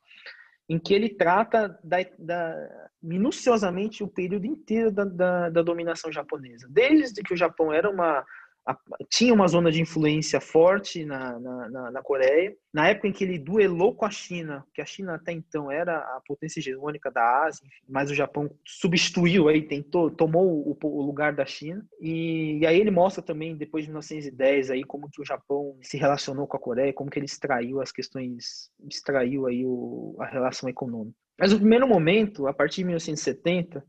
[0.68, 6.68] em que ele trata da, da, minuciosamente o período inteiro da, da, da dominação japonesa.
[6.70, 8.26] Desde que o Japão era uma
[8.66, 8.78] a,
[9.10, 12.56] tinha uma zona de influência forte na, na, na, na, Coreia.
[12.74, 15.98] Na época em que ele duelou com a China, que a China até então era
[15.98, 21.34] a potência hegemônica da Ásia, mas o Japão substituiu aí, tentou, tomou o, o lugar
[21.34, 21.86] da China.
[22.00, 25.98] E, e, aí ele mostra também, depois de 1910, aí, como que o Japão se
[25.98, 30.70] relacionou com a Coreia, como que ele extraiu as questões, extraiu aí o, a relação
[30.70, 31.18] econômica.
[31.40, 33.84] Mas no primeiro momento, a partir de 1970,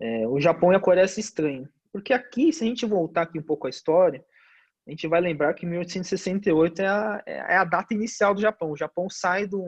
[0.00, 1.68] é, o Japão e a Coreia se estranham.
[1.96, 4.22] Porque aqui, se a gente voltar aqui um pouco à história,
[4.86, 8.70] a gente vai lembrar que 1868 é a, é a data inicial do Japão.
[8.70, 9.62] O Japão sai do,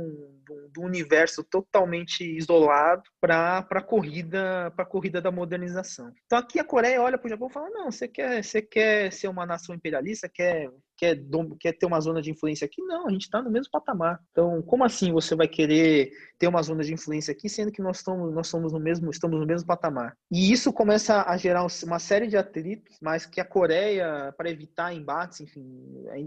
[0.46, 6.12] do, do universo totalmente isolado para a corrida, corrida da modernização.
[6.26, 9.10] Então aqui a Coreia olha para o Japão e fala: não, você quer, você quer
[9.10, 11.18] ser uma nação imperialista, quer quer,
[11.60, 12.82] quer ter uma zona de influência aqui.
[12.82, 14.20] Não, a gente está no mesmo patamar.
[14.32, 17.98] Então, como assim você vai querer ter uma zona de influência aqui, sendo que nós
[17.98, 20.16] estamos, nós somos no mesmo, estamos no mesmo patamar?
[20.30, 24.92] E isso começa a gerar uma série de atritos, mas que a Coreia, para evitar
[24.92, 25.64] embates, enfim,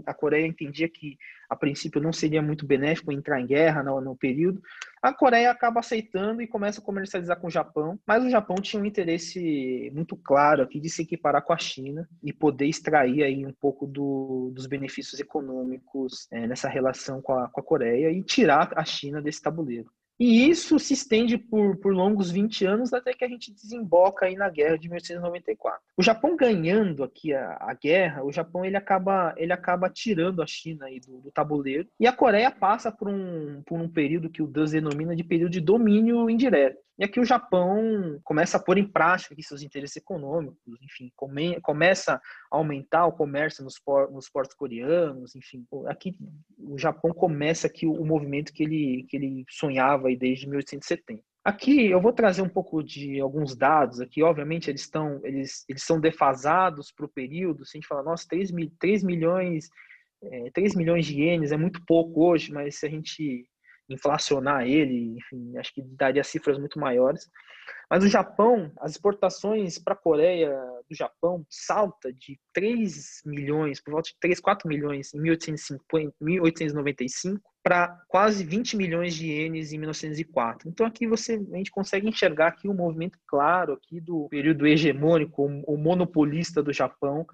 [0.06, 1.16] a Coreia entendia que
[1.48, 4.62] a princípio não seria muito benéfico entrar em guerra no, no período,
[5.02, 8.80] a Coreia acaba aceitando e começa a comercializar com o Japão, mas o Japão tinha
[8.80, 13.44] um interesse muito claro aqui de se equiparar com a China e poder extrair aí
[13.44, 18.22] um pouco do, dos benefícios econômicos é, nessa relação com a, com a Coreia e
[18.22, 19.90] tirar a China desse tabuleiro.
[20.20, 24.36] E isso se estende por, por longos 20 anos até que a gente desemboca aí
[24.36, 25.80] na guerra de 1894.
[25.96, 30.46] O Japão ganhando aqui a, a guerra, o Japão ele acaba, ele acaba tirando a
[30.46, 34.42] China aí do, do, tabuleiro e a Coreia passa por um, por um período que
[34.42, 36.78] o Deus denomina de período de domínio indireto.
[36.98, 42.14] E aqui o Japão começa a pôr em prática seus interesses econômicos, enfim, come, começa
[42.14, 42.20] a
[42.56, 45.66] aumentar o comércio nos, por, nos portos coreanos, enfim.
[45.86, 46.14] Aqui
[46.58, 51.22] o Japão começa aqui o, o movimento que ele, que ele sonhava aí desde 1870.
[51.44, 55.82] Aqui eu vou trazer um pouco de alguns dados aqui, obviamente eles estão eles, eles
[55.82, 59.68] são defasados para o período, se a gente fala, nossa, 3, mil, 3 milhões
[60.22, 63.44] é, 3 milhões de ienes é muito pouco hoje, mas se a gente
[63.92, 67.28] inflacionar ele, enfim, acho que daria cifras muito maiores.
[67.90, 70.50] Mas o Japão, as exportações para a Coreia
[70.88, 77.40] do Japão salta de 3 milhões, por volta de 3, 4 milhões em 1850, 1895
[77.62, 80.68] para quase 20 milhões de ienes em 1904.
[80.68, 85.44] Então aqui você a gente consegue enxergar aqui um movimento claro aqui do período hegemônico,
[85.44, 87.24] o monopolista do Japão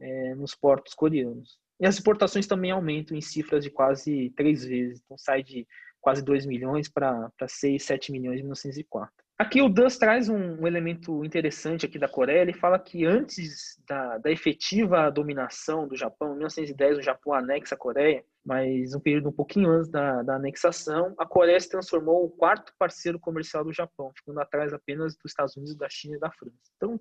[0.00, 1.58] é, nos portos coreanos.
[1.78, 5.00] E as exportações também aumentam em cifras de quase três vezes.
[5.04, 5.66] Então sai de
[6.06, 9.12] quase 2 milhões para 6, 7 milhões em 1904.
[9.36, 12.42] Aqui o Dus traz um, um, elemento interessante aqui da Coreia.
[12.42, 17.74] Ele fala que antes da, da efetiva dominação do Japão, em 1910 o Japão anexa
[17.74, 22.24] a Coreia, mas um período um pouquinho antes da, da anexação, a Coreia se transformou
[22.24, 26.20] o quarto parceiro comercial do Japão, ficando atrás apenas dos Estados Unidos, da China e
[26.20, 26.54] da França.
[26.76, 27.00] Então,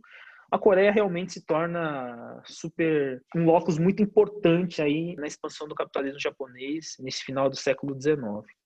[0.51, 6.19] a Coreia realmente se torna super um locus muito importante aí na expansão do capitalismo
[6.19, 8.17] japonês nesse final do século XIX.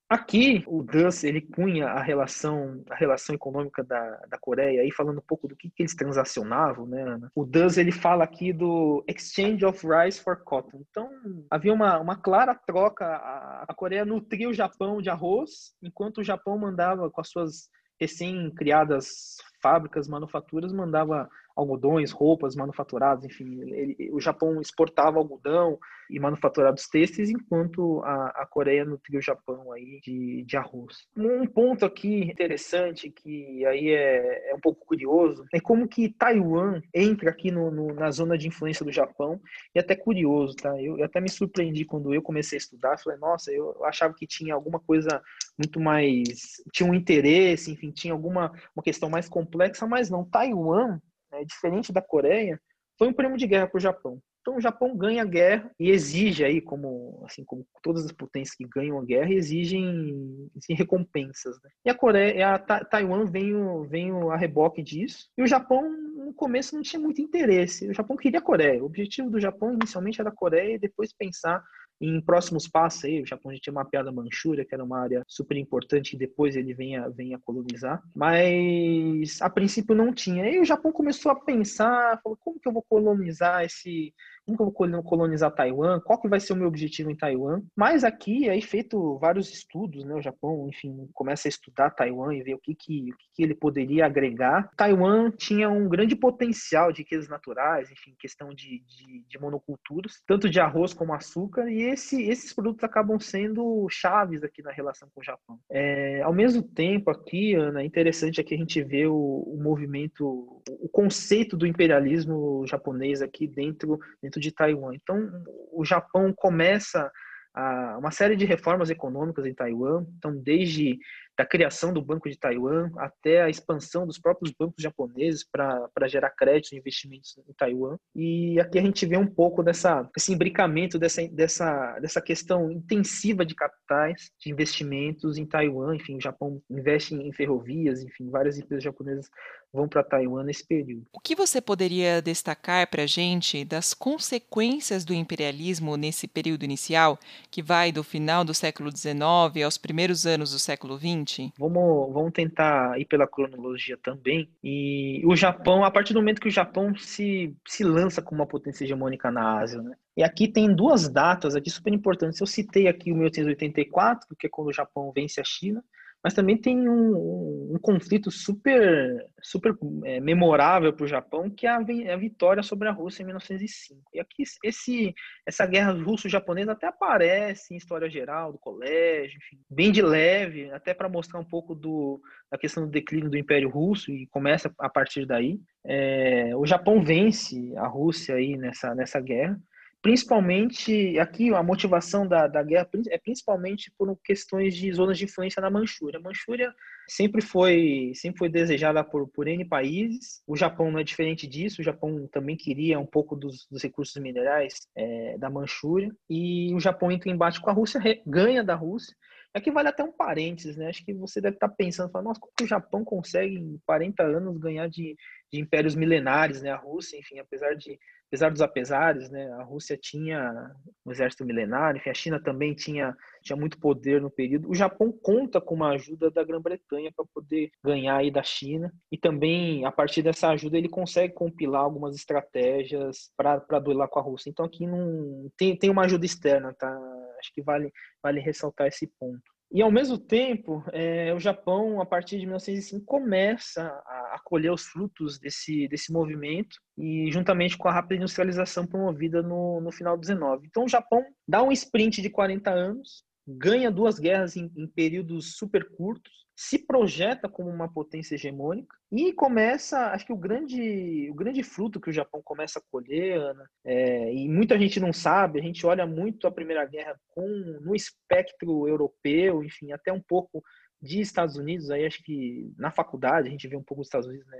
[0.10, 5.20] Aqui, o Dus, ele cunha a relação, a relação econômica da, da Coreia, aí falando
[5.20, 7.32] um pouco do que, que eles transacionavam, né, Ana?
[7.36, 10.84] O Dus, ele fala aqui do exchange of rice for cotton.
[10.90, 11.12] Então,
[11.52, 16.24] havia uma, uma clara troca, a, a Coreia nutria o Japão de arroz, enquanto o
[16.24, 17.70] Japão mandava com as suas
[18.00, 25.78] recém-criadas fábricas, manufaturas, mandava algodões, roupas manufaturadas, enfim, ele, o Japão exportava algodão
[26.10, 31.08] e manufaturados têxteis, enquanto a, a Coreia nutria o Japão aí de, de arroz.
[31.16, 36.82] Um ponto aqui interessante, que aí é, é um pouco curioso, é como que Taiwan
[36.94, 39.40] entra aqui no, no, na zona de influência do Japão,
[39.76, 40.82] e até curioso, tá?
[40.82, 44.26] Eu, eu até me surpreendi quando eu comecei a estudar, falei, nossa, eu achava que
[44.26, 45.22] tinha alguma coisa
[45.58, 51.00] muito mais, tinha um interesse, enfim, tinha alguma uma questão mais complexa, mas não, Taiwan
[51.32, 52.60] né, diferente da Coreia,
[52.98, 54.22] foi um prêmio de guerra para o Japão.
[54.42, 58.56] Então o Japão ganha a guerra e exige aí, como assim como todas as potências
[58.56, 61.56] que ganham a guerra, exigem assim, recompensas.
[61.62, 61.70] Né?
[61.86, 65.30] E a Coreia, a Taiwan vem, o, vem o, a reboque disso.
[65.38, 67.90] E o Japão no começo não tinha muito interesse.
[67.90, 68.82] O Japão queria a Coreia.
[68.82, 71.64] O objetivo do Japão inicialmente era a Coreia e depois pensar
[72.02, 75.24] em próximos passos aí, o Japão já tinha mapeado a Manchúria, que era uma área
[75.28, 80.46] super importante, que depois ele venha, venha colonizar, mas a princípio não tinha.
[80.46, 84.14] Aí o Japão começou a pensar, falou, como que eu vou colonizar esse,
[84.56, 87.62] como que eu vou colonizar Taiwan, qual que vai ser o meu objetivo em Taiwan.
[87.76, 92.44] Mas aqui, aí feito vários estudos, né, o Japão, enfim, começa a estudar Taiwan e
[92.44, 94.70] ver o que, que, o que, que ele poderia agregar.
[94.76, 100.50] Taiwan tinha um grande potencial de riquezas naturais, enfim, questão de, de, de monoculturas, tanto
[100.50, 105.22] de arroz como açúcar, e esse, esses produtos acabam sendo chaves aqui na relação com
[105.22, 105.60] o Japão.
[105.70, 110.59] É, ao mesmo tempo, aqui, Ana, é interessante aqui a gente ver o, o movimento,
[110.82, 114.94] o conceito do imperialismo japonês aqui dentro, dentro de Taiwan.
[114.94, 115.30] Então,
[115.72, 117.12] o Japão começa
[117.54, 120.98] a, uma série de reformas econômicas em Taiwan, então desde
[121.40, 126.32] da criação do Banco de Taiwan até a expansão dos próprios bancos japoneses para gerar
[126.32, 127.98] crédito e investimentos em Taiwan.
[128.14, 133.46] E aqui a gente vê um pouco dessa, desse imbricamento, dessa, dessa, dessa questão intensiva
[133.46, 135.96] de capitais, de investimentos em Taiwan.
[135.96, 139.30] Enfim, o Japão investe em ferrovias, enfim, várias empresas japonesas
[139.72, 141.06] vão para Taiwan nesse período.
[141.14, 147.20] O que você poderia destacar para a gente das consequências do imperialismo nesse período inicial,
[147.52, 151.29] que vai do final do século XIX aos primeiros anos do século XX?
[151.36, 151.54] Gente.
[151.58, 154.50] Vamos, vamos tentar ir pela cronologia também.
[154.64, 158.48] E o Japão, a partir do momento que o Japão se, se lança como uma
[158.48, 159.96] potência hegemônica na Ásia, né?
[160.16, 162.40] E aqui tem duas datas aqui super importantes.
[162.40, 165.84] Eu citei aqui o 1884, que é quando o Japão vence a China,
[166.24, 171.66] mas também tem um, um, um conflito super, super é, memorável para o Japão, que
[171.66, 174.02] é a, a, vitória sobre a Rússia em 1905.
[174.14, 175.14] E aqui esse,
[175.46, 180.94] essa guerra russo-japonesa até aparece em história geral do colégio, enfim, bem de leve, até
[180.94, 184.90] para mostrar um pouco do, da questão do declínio do Império Russo e começa a
[184.90, 185.60] partir daí.
[185.86, 189.58] É, o Japão vence a Rússia aí nessa, nessa guerra
[190.02, 195.62] principalmente aqui a motivação da, da guerra é principalmente por questões de zonas de influência
[195.62, 196.20] na Manchúria.
[196.20, 196.74] A Manchúria
[197.08, 200.42] sempre foi sempre foi desejada por, por N países.
[200.48, 201.82] O Japão não é diferente disso.
[201.82, 206.80] O Japão também queria um pouco dos, dos recursos minerais é, da Manchúria e o
[206.80, 209.16] Japão entra em embate com a Rússia, ganha da Rússia.
[209.52, 210.90] Aqui vale até um parênteses, né?
[210.90, 214.22] Acho que você deve estar pensando, falando, nossa, como que o Japão consegue em 40
[214.22, 215.16] anos ganhar de,
[215.52, 216.70] de impérios milenares, né?
[216.70, 220.72] A Rússia, enfim, apesar de apesar dos apesares, né, a Rússia tinha
[221.04, 224.70] um exército milenário, enfim, a China também tinha, tinha muito poder no período.
[224.70, 229.18] O Japão conta com uma ajuda da Grã-Bretanha para poder ganhar aí da China e
[229.18, 234.52] também a partir dessa ajuda ele consegue compilar algumas estratégias para duelar com a Rússia.
[234.52, 236.96] Então aqui não tem, tem uma ajuda externa, tá?
[237.40, 239.59] Acho que vale vale ressaltar esse ponto.
[239.72, 244.84] E ao mesmo tempo, é, o Japão, a partir de 1905, começa a, colher os
[244.84, 250.22] frutos desse, desse movimento e juntamente com a rápida industrialização promovida no, no final do
[250.22, 250.66] 19.
[250.66, 255.56] Então, o Japão dá um sprint de 40 anos, ganha duas guerras em, em, períodos
[255.56, 261.34] super curtos, se projeta como uma potência hegemônica e começa, acho que o grande, o
[261.34, 265.58] grande fruto que o Japão começa a colher, Ana, é, e muita gente não sabe,
[265.58, 267.48] a gente olha muito a Primeira Guerra com
[267.82, 270.62] no espectro europeu, enfim, até um pouco
[271.02, 274.28] de Estados Unidos, aí acho que na faculdade a gente vê um pouco dos Estados
[274.28, 274.58] Unidos né,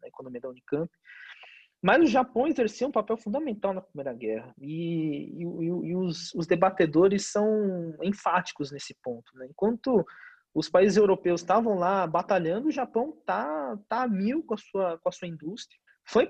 [0.00, 0.90] na economia da Unicamp,
[1.82, 6.46] mas o Japão exercia um papel fundamental na Primeira Guerra e, e, e os, os,
[6.46, 9.36] debatedores são enfáticos nesse ponto.
[9.36, 9.48] Né?
[9.50, 10.06] Enquanto
[10.54, 14.98] os países europeus estavam lá batalhando, o Japão tá, tá a mil com a sua,
[14.98, 16.28] com a sua indústria foi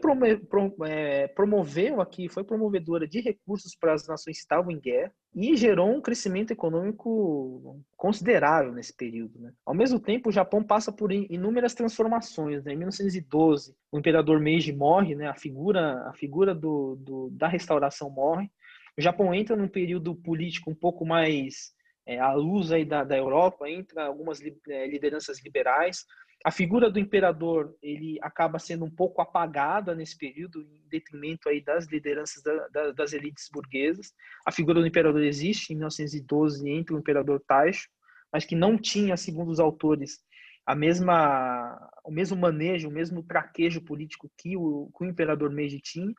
[0.86, 5.56] é, promoveu aqui, foi promovedora de recursos para as nações que estavam em guerra e
[5.56, 9.40] gerou um crescimento econômico considerável nesse período.
[9.40, 9.52] Né?
[9.64, 12.62] Ao mesmo tempo, o Japão passa por inúmeras transformações.
[12.62, 12.74] Né?
[12.74, 15.26] Em 1912, o imperador Meiji morre, né?
[15.26, 18.50] a figura, a figura do, do, da restauração morre.
[18.96, 21.72] O Japão entra num período político um pouco mais
[22.06, 26.04] é, à luz aí da, da Europa, entra algumas é, lideranças liberais,
[26.44, 31.62] a figura do imperador ele acaba sendo um pouco apagada nesse período em detrimento aí
[31.62, 34.12] das lideranças da, da, das elites burguesas.
[34.44, 37.88] A figura do imperador existe em 1912 entre o imperador Taisho,
[38.32, 40.18] mas que não tinha, segundo os autores,
[40.66, 45.80] a mesma o mesmo manejo, o mesmo traquejo político que o, que o imperador Meiji
[45.80, 46.12] tinha.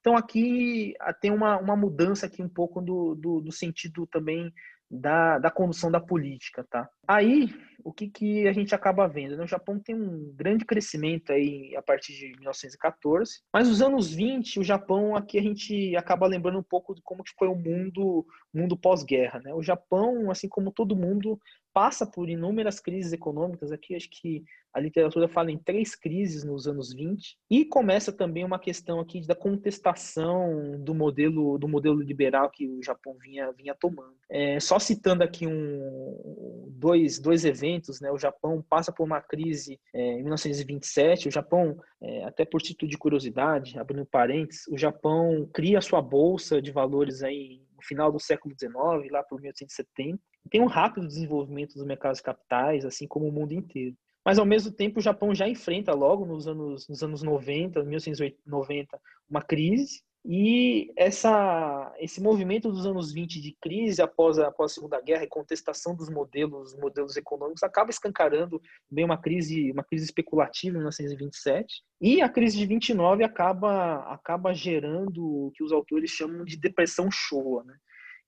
[0.00, 4.52] Então aqui ah, tem uma, uma mudança aqui um pouco do, do, do sentido também
[4.90, 6.88] da, da condução da política, tá?
[7.06, 7.48] Aí,
[7.84, 9.36] o que, que a gente acaba vendo?
[9.36, 9.44] Né?
[9.44, 14.58] O Japão tem um grande crescimento aí a partir de 1914, mas nos anos 20,
[14.58, 18.26] o Japão, aqui a gente acaba lembrando um pouco de como que foi o mundo,
[18.52, 19.54] mundo pós-guerra, né?
[19.54, 21.38] O Japão, assim como todo mundo,
[21.80, 26.68] passa por inúmeras crises econômicas, aqui acho que a literatura fala em três crises nos
[26.68, 32.50] anos 20 e começa também uma questão aqui da contestação do modelo do modelo liberal
[32.50, 34.14] que o Japão vinha vinha tomando.
[34.28, 38.12] É, só citando aqui um dois, dois eventos, né?
[38.12, 41.28] O Japão passa por uma crise é, em 1927.
[41.28, 46.02] O Japão, é, até por título de curiosidade, abrindo parênteses, o Japão cria a sua
[46.02, 50.20] bolsa de valores aí no final do século XIX, lá por 1870.
[50.50, 53.96] Tem um rápido desenvolvimento dos mercados capitais, assim como o mundo inteiro.
[54.24, 59.00] Mas, ao mesmo tempo, o Japão já enfrenta logo nos anos, nos anos 90, 1990,
[59.28, 60.02] uma crise.
[60.24, 65.24] E essa, esse movimento dos anos 20 de crise após a, após a Segunda Guerra
[65.24, 68.60] e contestação dos modelos, modelos econômicos acaba escancarando
[68.90, 71.82] bem uma crise, uma crise especulativa em 1927.
[72.00, 77.10] E a crise de 29 acaba, acaba gerando o que os autores chamam de depressão
[77.10, 77.74] Showa, né?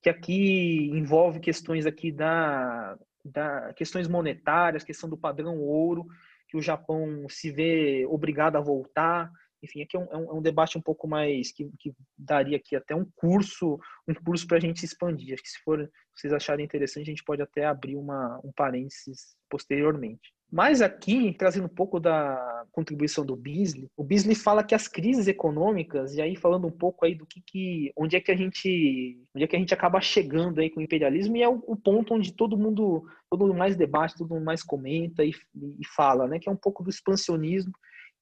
[0.03, 6.07] que aqui envolve questões aqui da, da questões monetárias, questão do padrão ouro,
[6.49, 9.31] que o Japão se vê obrigado a voltar.
[9.63, 12.75] Enfim, aqui é um, é um é debate um pouco mais que, que, daria aqui
[12.75, 15.35] até um curso, um curso para a gente expandir.
[15.35, 19.37] Acho que se for vocês acharem interessante, a gente pode até abrir uma, um parênteses
[19.49, 20.33] posteriormente.
[20.51, 25.27] Mas aqui, trazendo um pouco da contribuição do Beasley, o Beasley fala que as crises
[25.27, 29.19] econômicas, e aí falando um pouco aí do que, que onde é que a gente,
[29.35, 31.75] onde é que a gente acaba chegando aí com o imperialismo, e é o, o
[31.75, 36.29] ponto onde todo mundo, todo mundo mais debate, todo mundo mais comenta e, e fala,
[36.29, 37.73] né, que é um pouco do expansionismo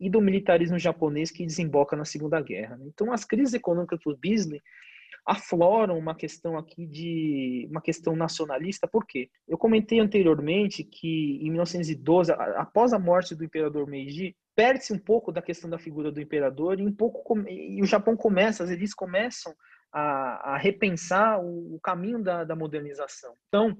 [0.00, 2.76] e do militarismo japonês que desemboca na Segunda Guerra.
[2.76, 2.86] Né?
[2.86, 4.62] Então, as crises econômicas do Beasley
[5.26, 9.28] afloram uma questão aqui de uma questão nacionalista, por quê?
[9.46, 15.30] Eu comentei anteriormente que em 1912, após a morte do imperador Meiji, perde-se um pouco
[15.30, 19.54] da questão da figura do imperador e um pouco e o Japão começa, as começam
[19.92, 23.34] a, a repensar o, o caminho da, da, modernização.
[23.48, 23.76] Então,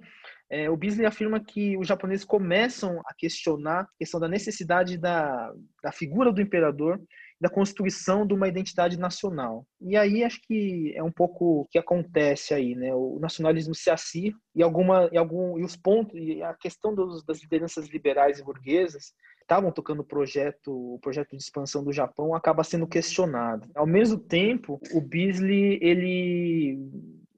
[0.50, 5.52] é, o Beasley afirma que os japoneses começam a questionar a questão da necessidade da,
[5.82, 7.00] da figura do imperador
[7.40, 9.64] da construção de uma identidade nacional.
[9.80, 12.94] E aí acho que é um pouco o que acontece aí, né?
[12.94, 17.24] O nacionalismo se acirra e alguma e algum e os pontos e a questão dos,
[17.24, 22.34] das lideranças liberais e burguesas estavam tocando o projeto, o projeto de expansão do Japão
[22.34, 23.68] acaba sendo questionado.
[23.74, 26.78] Ao mesmo tempo, o Beasley ele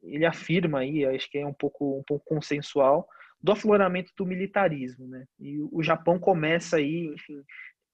[0.02, 3.08] ele afirma aí, acho que é um pouco um pouco consensual
[3.42, 5.24] do afloramento do militarismo, né?
[5.38, 7.42] E o Japão começa aí, enfim,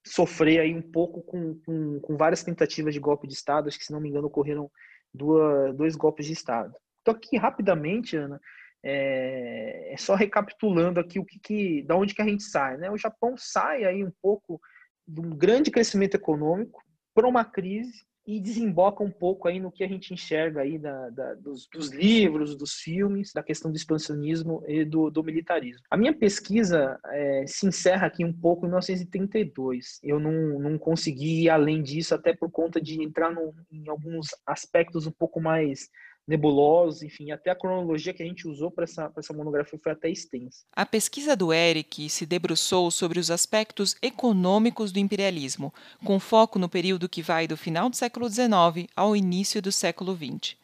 [0.06, 3.68] sofrer aí um pouco com, com, com, várias tentativas de golpe de Estado.
[3.68, 4.70] Acho que, se não me engano, ocorreram
[5.12, 6.74] duas, dois golpes de Estado.
[7.00, 8.38] Então, aqui, rapidamente, Ana,
[8.82, 12.76] é, é só recapitulando aqui o que, que, da onde que a gente sai.
[12.76, 12.90] Né?
[12.90, 14.60] O Japão sai aí um pouco
[15.06, 16.82] de um grande crescimento econômico
[17.14, 21.08] para uma crise e desemboca um pouco aí no que a gente enxerga aí da,
[21.08, 25.82] da, dos, dos, livros, dos filmes, da questão do expansionismo e do, do militarismo.
[25.90, 29.98] A minha pesquisa é, se encerra aqui um pouco em 1932.
[30.02, 34.28] Eu não, não consegui ir além disso, até por conta de entrar no, em alguns
[34.46, 35.88] aspectos um pouco mais
[36.28, 40.10] nebulosos, enfim, até a cronologia que a gente usou para essa, essa monografia foi até
[40.10, 40.64] extensa.
[40.76, 45.72] A pesquisa do Eric se debruçou sobre os aspectos econômicos do imperialismo,
[46.04, 50.14] com foco no período que vai do final do século XIX ao início do século
[50.14, 50.54] XX.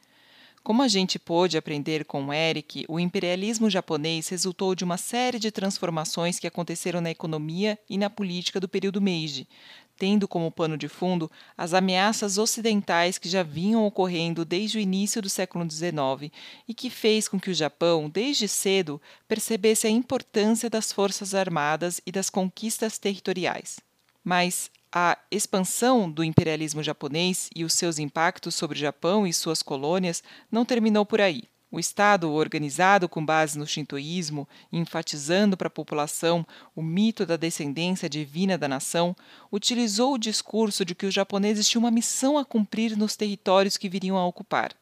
[0.62, 5.50] Como a gente pôde aprender com Eric, o imperialismo japonês resultou de uma série de
[5.50, 9.46] transformações que aconteceram na economia e na política do período Meiji,
[9.96, 15.22] tendo como pano de fundo as ameaças ocidentais que já vinham ocorrendo desde o início
[15.22, 16.32] do século XIX
[16.66, 22.00] e que fez com que o Japão, desde cedo, percebesse a importância das forças armadas
[22.06, 23.78] e das conquistas territoriais.
[24.22, 29.60] Mas a expansão do imperialismo japonês e os seus impactos sobre o Japão e suas
[29.62, 31.42] colônias não terminou por aí.
[31.74, 38.08] O Estado, organizado com base no shintoísmo, enfatizando para a população o mito da descendência
[38.08, 39.16] divina da nação,
[39.50, 43.88] utilizou o discurso de que os japoneses tinham uma missão a cumprir nos territórios que
[43.88, 44.72] viriam a ocupar.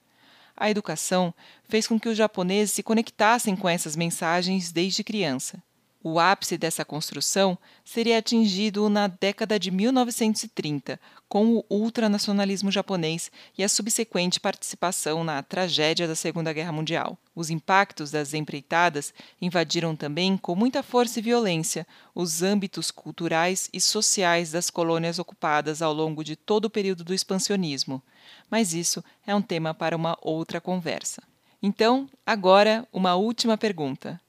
[0.54, 1.32] A educação
[1.66, 5.62] fez com que os japoneses se conectassem com essas mensagens desde criança.
[6.04, 10.98] O ápice dessa construção seria atingido na década de 1930,
[11.28, 17.16] com o ultranacionalismo japonês e a subsequente participação na tragédia da Segunda Guerra Mundial.
[17.36, 23.80] Os impactos das empreitadas invadiram também, com muita força e violência, os âmbitos culturais e
[23.80, 28.02] sociais das colônias ocupadas ao longo de todo o período do expansionismo.
[28.50, 31.22] Mas isso é um tema para uma outra conversa.
[31.62, 34.20] Então, agora, uma última pergunta.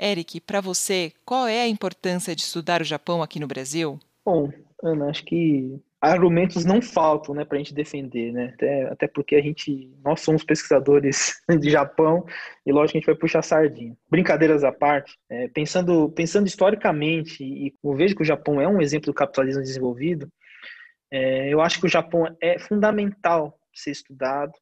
[0.00, 4.00] Eric, para você, qual é a importância de estudar o Japão aqui no Brasil?
[4.24, 4.50] Bom,
[4.82, 8.52] Ana, acho que argumentos não faltam, né, para a gente defender, né?
[8.54, 12.24] Até, até porque a gente, nós somos pesquisadores de Japão
[12.64, 13.94] e lógico a gente vai puxar sardinha.
[14.08, 18.80] Brincadeiras à parte, é, pensando, pensando historicamente e eu vejo que o Japão é um
[18.80, 20.32] exemplo do capitalismo desenvolvido,
[21.12, 24.52] é, eu acho que o Japão é fundamental ser estudado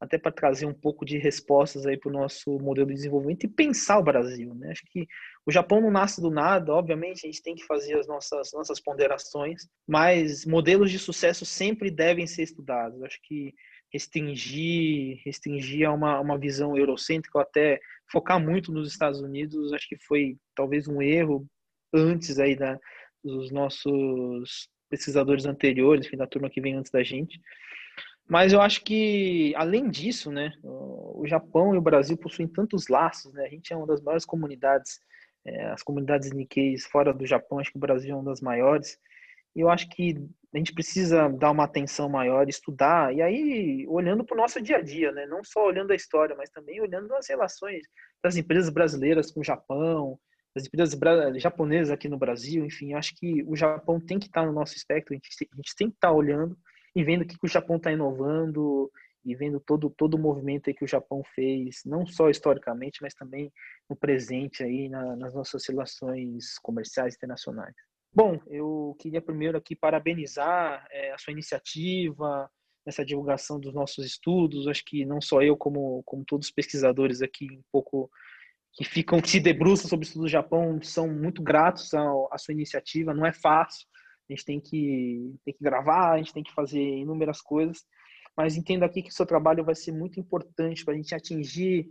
[0.00, 3.48] até para trazer um pouco de respostas aí para o nosso modelo de desenvolvimento e
[3.48, 4.70] pensar o Brasil, né?
[4.70, 5.06] Acho que
[5.44, 8.80] o Japão não nasce do nada, obviamente a gente tem que fazer as nossas nossas
[8.80, 13.02] ponderações, mas modelos de sucesso sempre devem ser estudados.
[13.02, 13.52] Acho que
[13.92, 17.80] restringir restringir a uma, uma visão eurocêntrica ou até
[18.10, 21.46] focar muito nos Estados Unidos, acho que foi talvez um erro
[21.92, 22.78] antes aí da,
[23.22, 27.40] dos nossos pesquisadores anteriores, enfim, da turma que vem antes da gente.
[28.28, 33.32] Mas eu acho que, além disso, né, o Japão e o Brasil possuem tantos laços,
[33.32, 33.46] né?
[33.46, 35.00] A gente é uma das maiores comunidades,
[35.46, 38.98] é, as comunidades Nikkeis fora do Japão, acho que o Brasil é uma das maiores.
[39.56, 40.14] E eu acho que
[40.54, 44.76] a gente precisa dar uma atenção maior, estudar, e aí olhando para o nosso dia
[44.76, 45.26] a dia, né?
[45.26, 47.82] Não só olhando a história, mas também olhando as relações
[48.22, 50.18] das empresas brasileiras com o Japão,
[50.54, 50.98] das empresas
[51.36, 55.14] japonesas aqui no Brasil, enfim, acho que o Japão tem que estar no nosso espectro,
[55.14, 56.56] a gente, a gente tem que estar olhando
[56.98, 58.90] e vendo o que, o Japão está inovando
[59.24, 63.52] e vendo todo, todo o movimento que o Japão fez, não só historicamente, mas também
[63.88, 67.74] no presente aí na, nas nossas relações comerciais internacionais.
[68.12, 72.50] Bom, eu queria primeiro aqui parabenizar é, a sua iniciativa,
[72.84, 74.66] nessa divulgação dos nossos estudos.
[74.66, 78.10] Acho que não só eu, como, como todos os pesquisadores aqui, um pouco
[78.72, 82.54] que ficam, que se debruçam sobre o estudo do Japão, são muito gratos à sua
[82.54, 83.14] iniciativa.
[83.14, 83.86] Não é fácil,
[84.28, 87.84] a gente tem que, tem que gravar, a gente tem que fazer inúmeras coisas,
[88.36, 91.88] mas entendo aqui que o seu trabalho vai ser muito importante para a gente atingir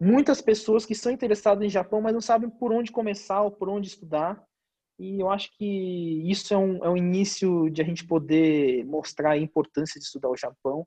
[0.00, 3.68] muitas pessoas que são interessadas em Japão, mas não sabem por onde começar ou por
[3.68, 4.42] onde estudar.
[4.98, 9.32] E eu acho que isso é um, é um início de a gente poder mostrar
[9.32, 10.86] a importância de estudar o Japão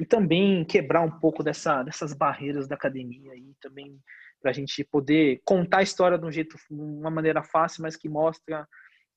[0.00, 3.98] e também quebrar um pouco dessa, dessas barreiras da academia e também
[4.40, 8.08] para a gente poder contar a história de um jeito, uma maneira fácil, mas que
[8.08, 8.66] mostra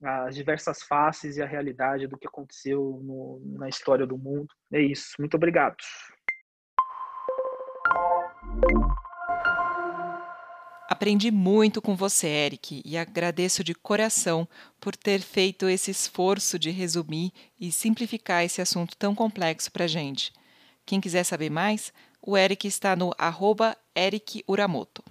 [0.03, 4.47] as diversas faces e a realidade do que aconteceu no, na história do mundo.
[4.71, 5.15] É isso.
[5.17, 5.77] Muito obrigado.
[10.89, 14.47] Aprendi muito com você, Eric, e agradeço de coração
[14.79, 20.31] por ter feito esse esforço de resumir e simplificar esse assunto tão complexo para gente.
[20.85, 25.03] Quem quiser saber mais, o Eric está no arroba Eric Uramoto.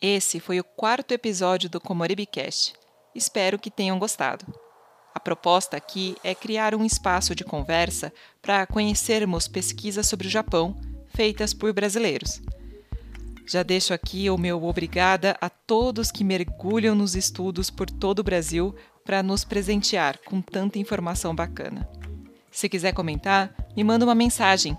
[0.00, 2.74] Esse foi o quarto episódio do Comoribicast.
[3.14, 4.44] Espero que tenham gostado.
[5.14, 8.12] A proposta aqui é criar um espaço de conversa
[8.42, 10.76] para conhecermos pesquisas sobre o Japão
[11.14, 12.42] feitas por brasileiros.
[13.46, 18.24] Já deixo aqui o meu obrigada a todos que mergulham nos estudos por todo o
[18.24, 21.88] Brasil para nos presentear com tanta informação bacana.
[22.50, 24.76] Se quiser comentar, me manda uma mensagem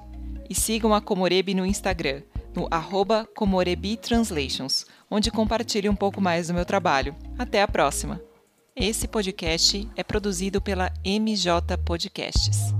[0.50, 2.24] e sigam a Comorebi no Instagram,
[2.56, 3.28] no arroba
[4.02, 7.16] Translations, onde compartilho um pouco mais do meu trabalho.
[7.38, 8.22] Até a próxima!
[8.76, 12.74] Esse podcast é produzido pela MJ Podcasts.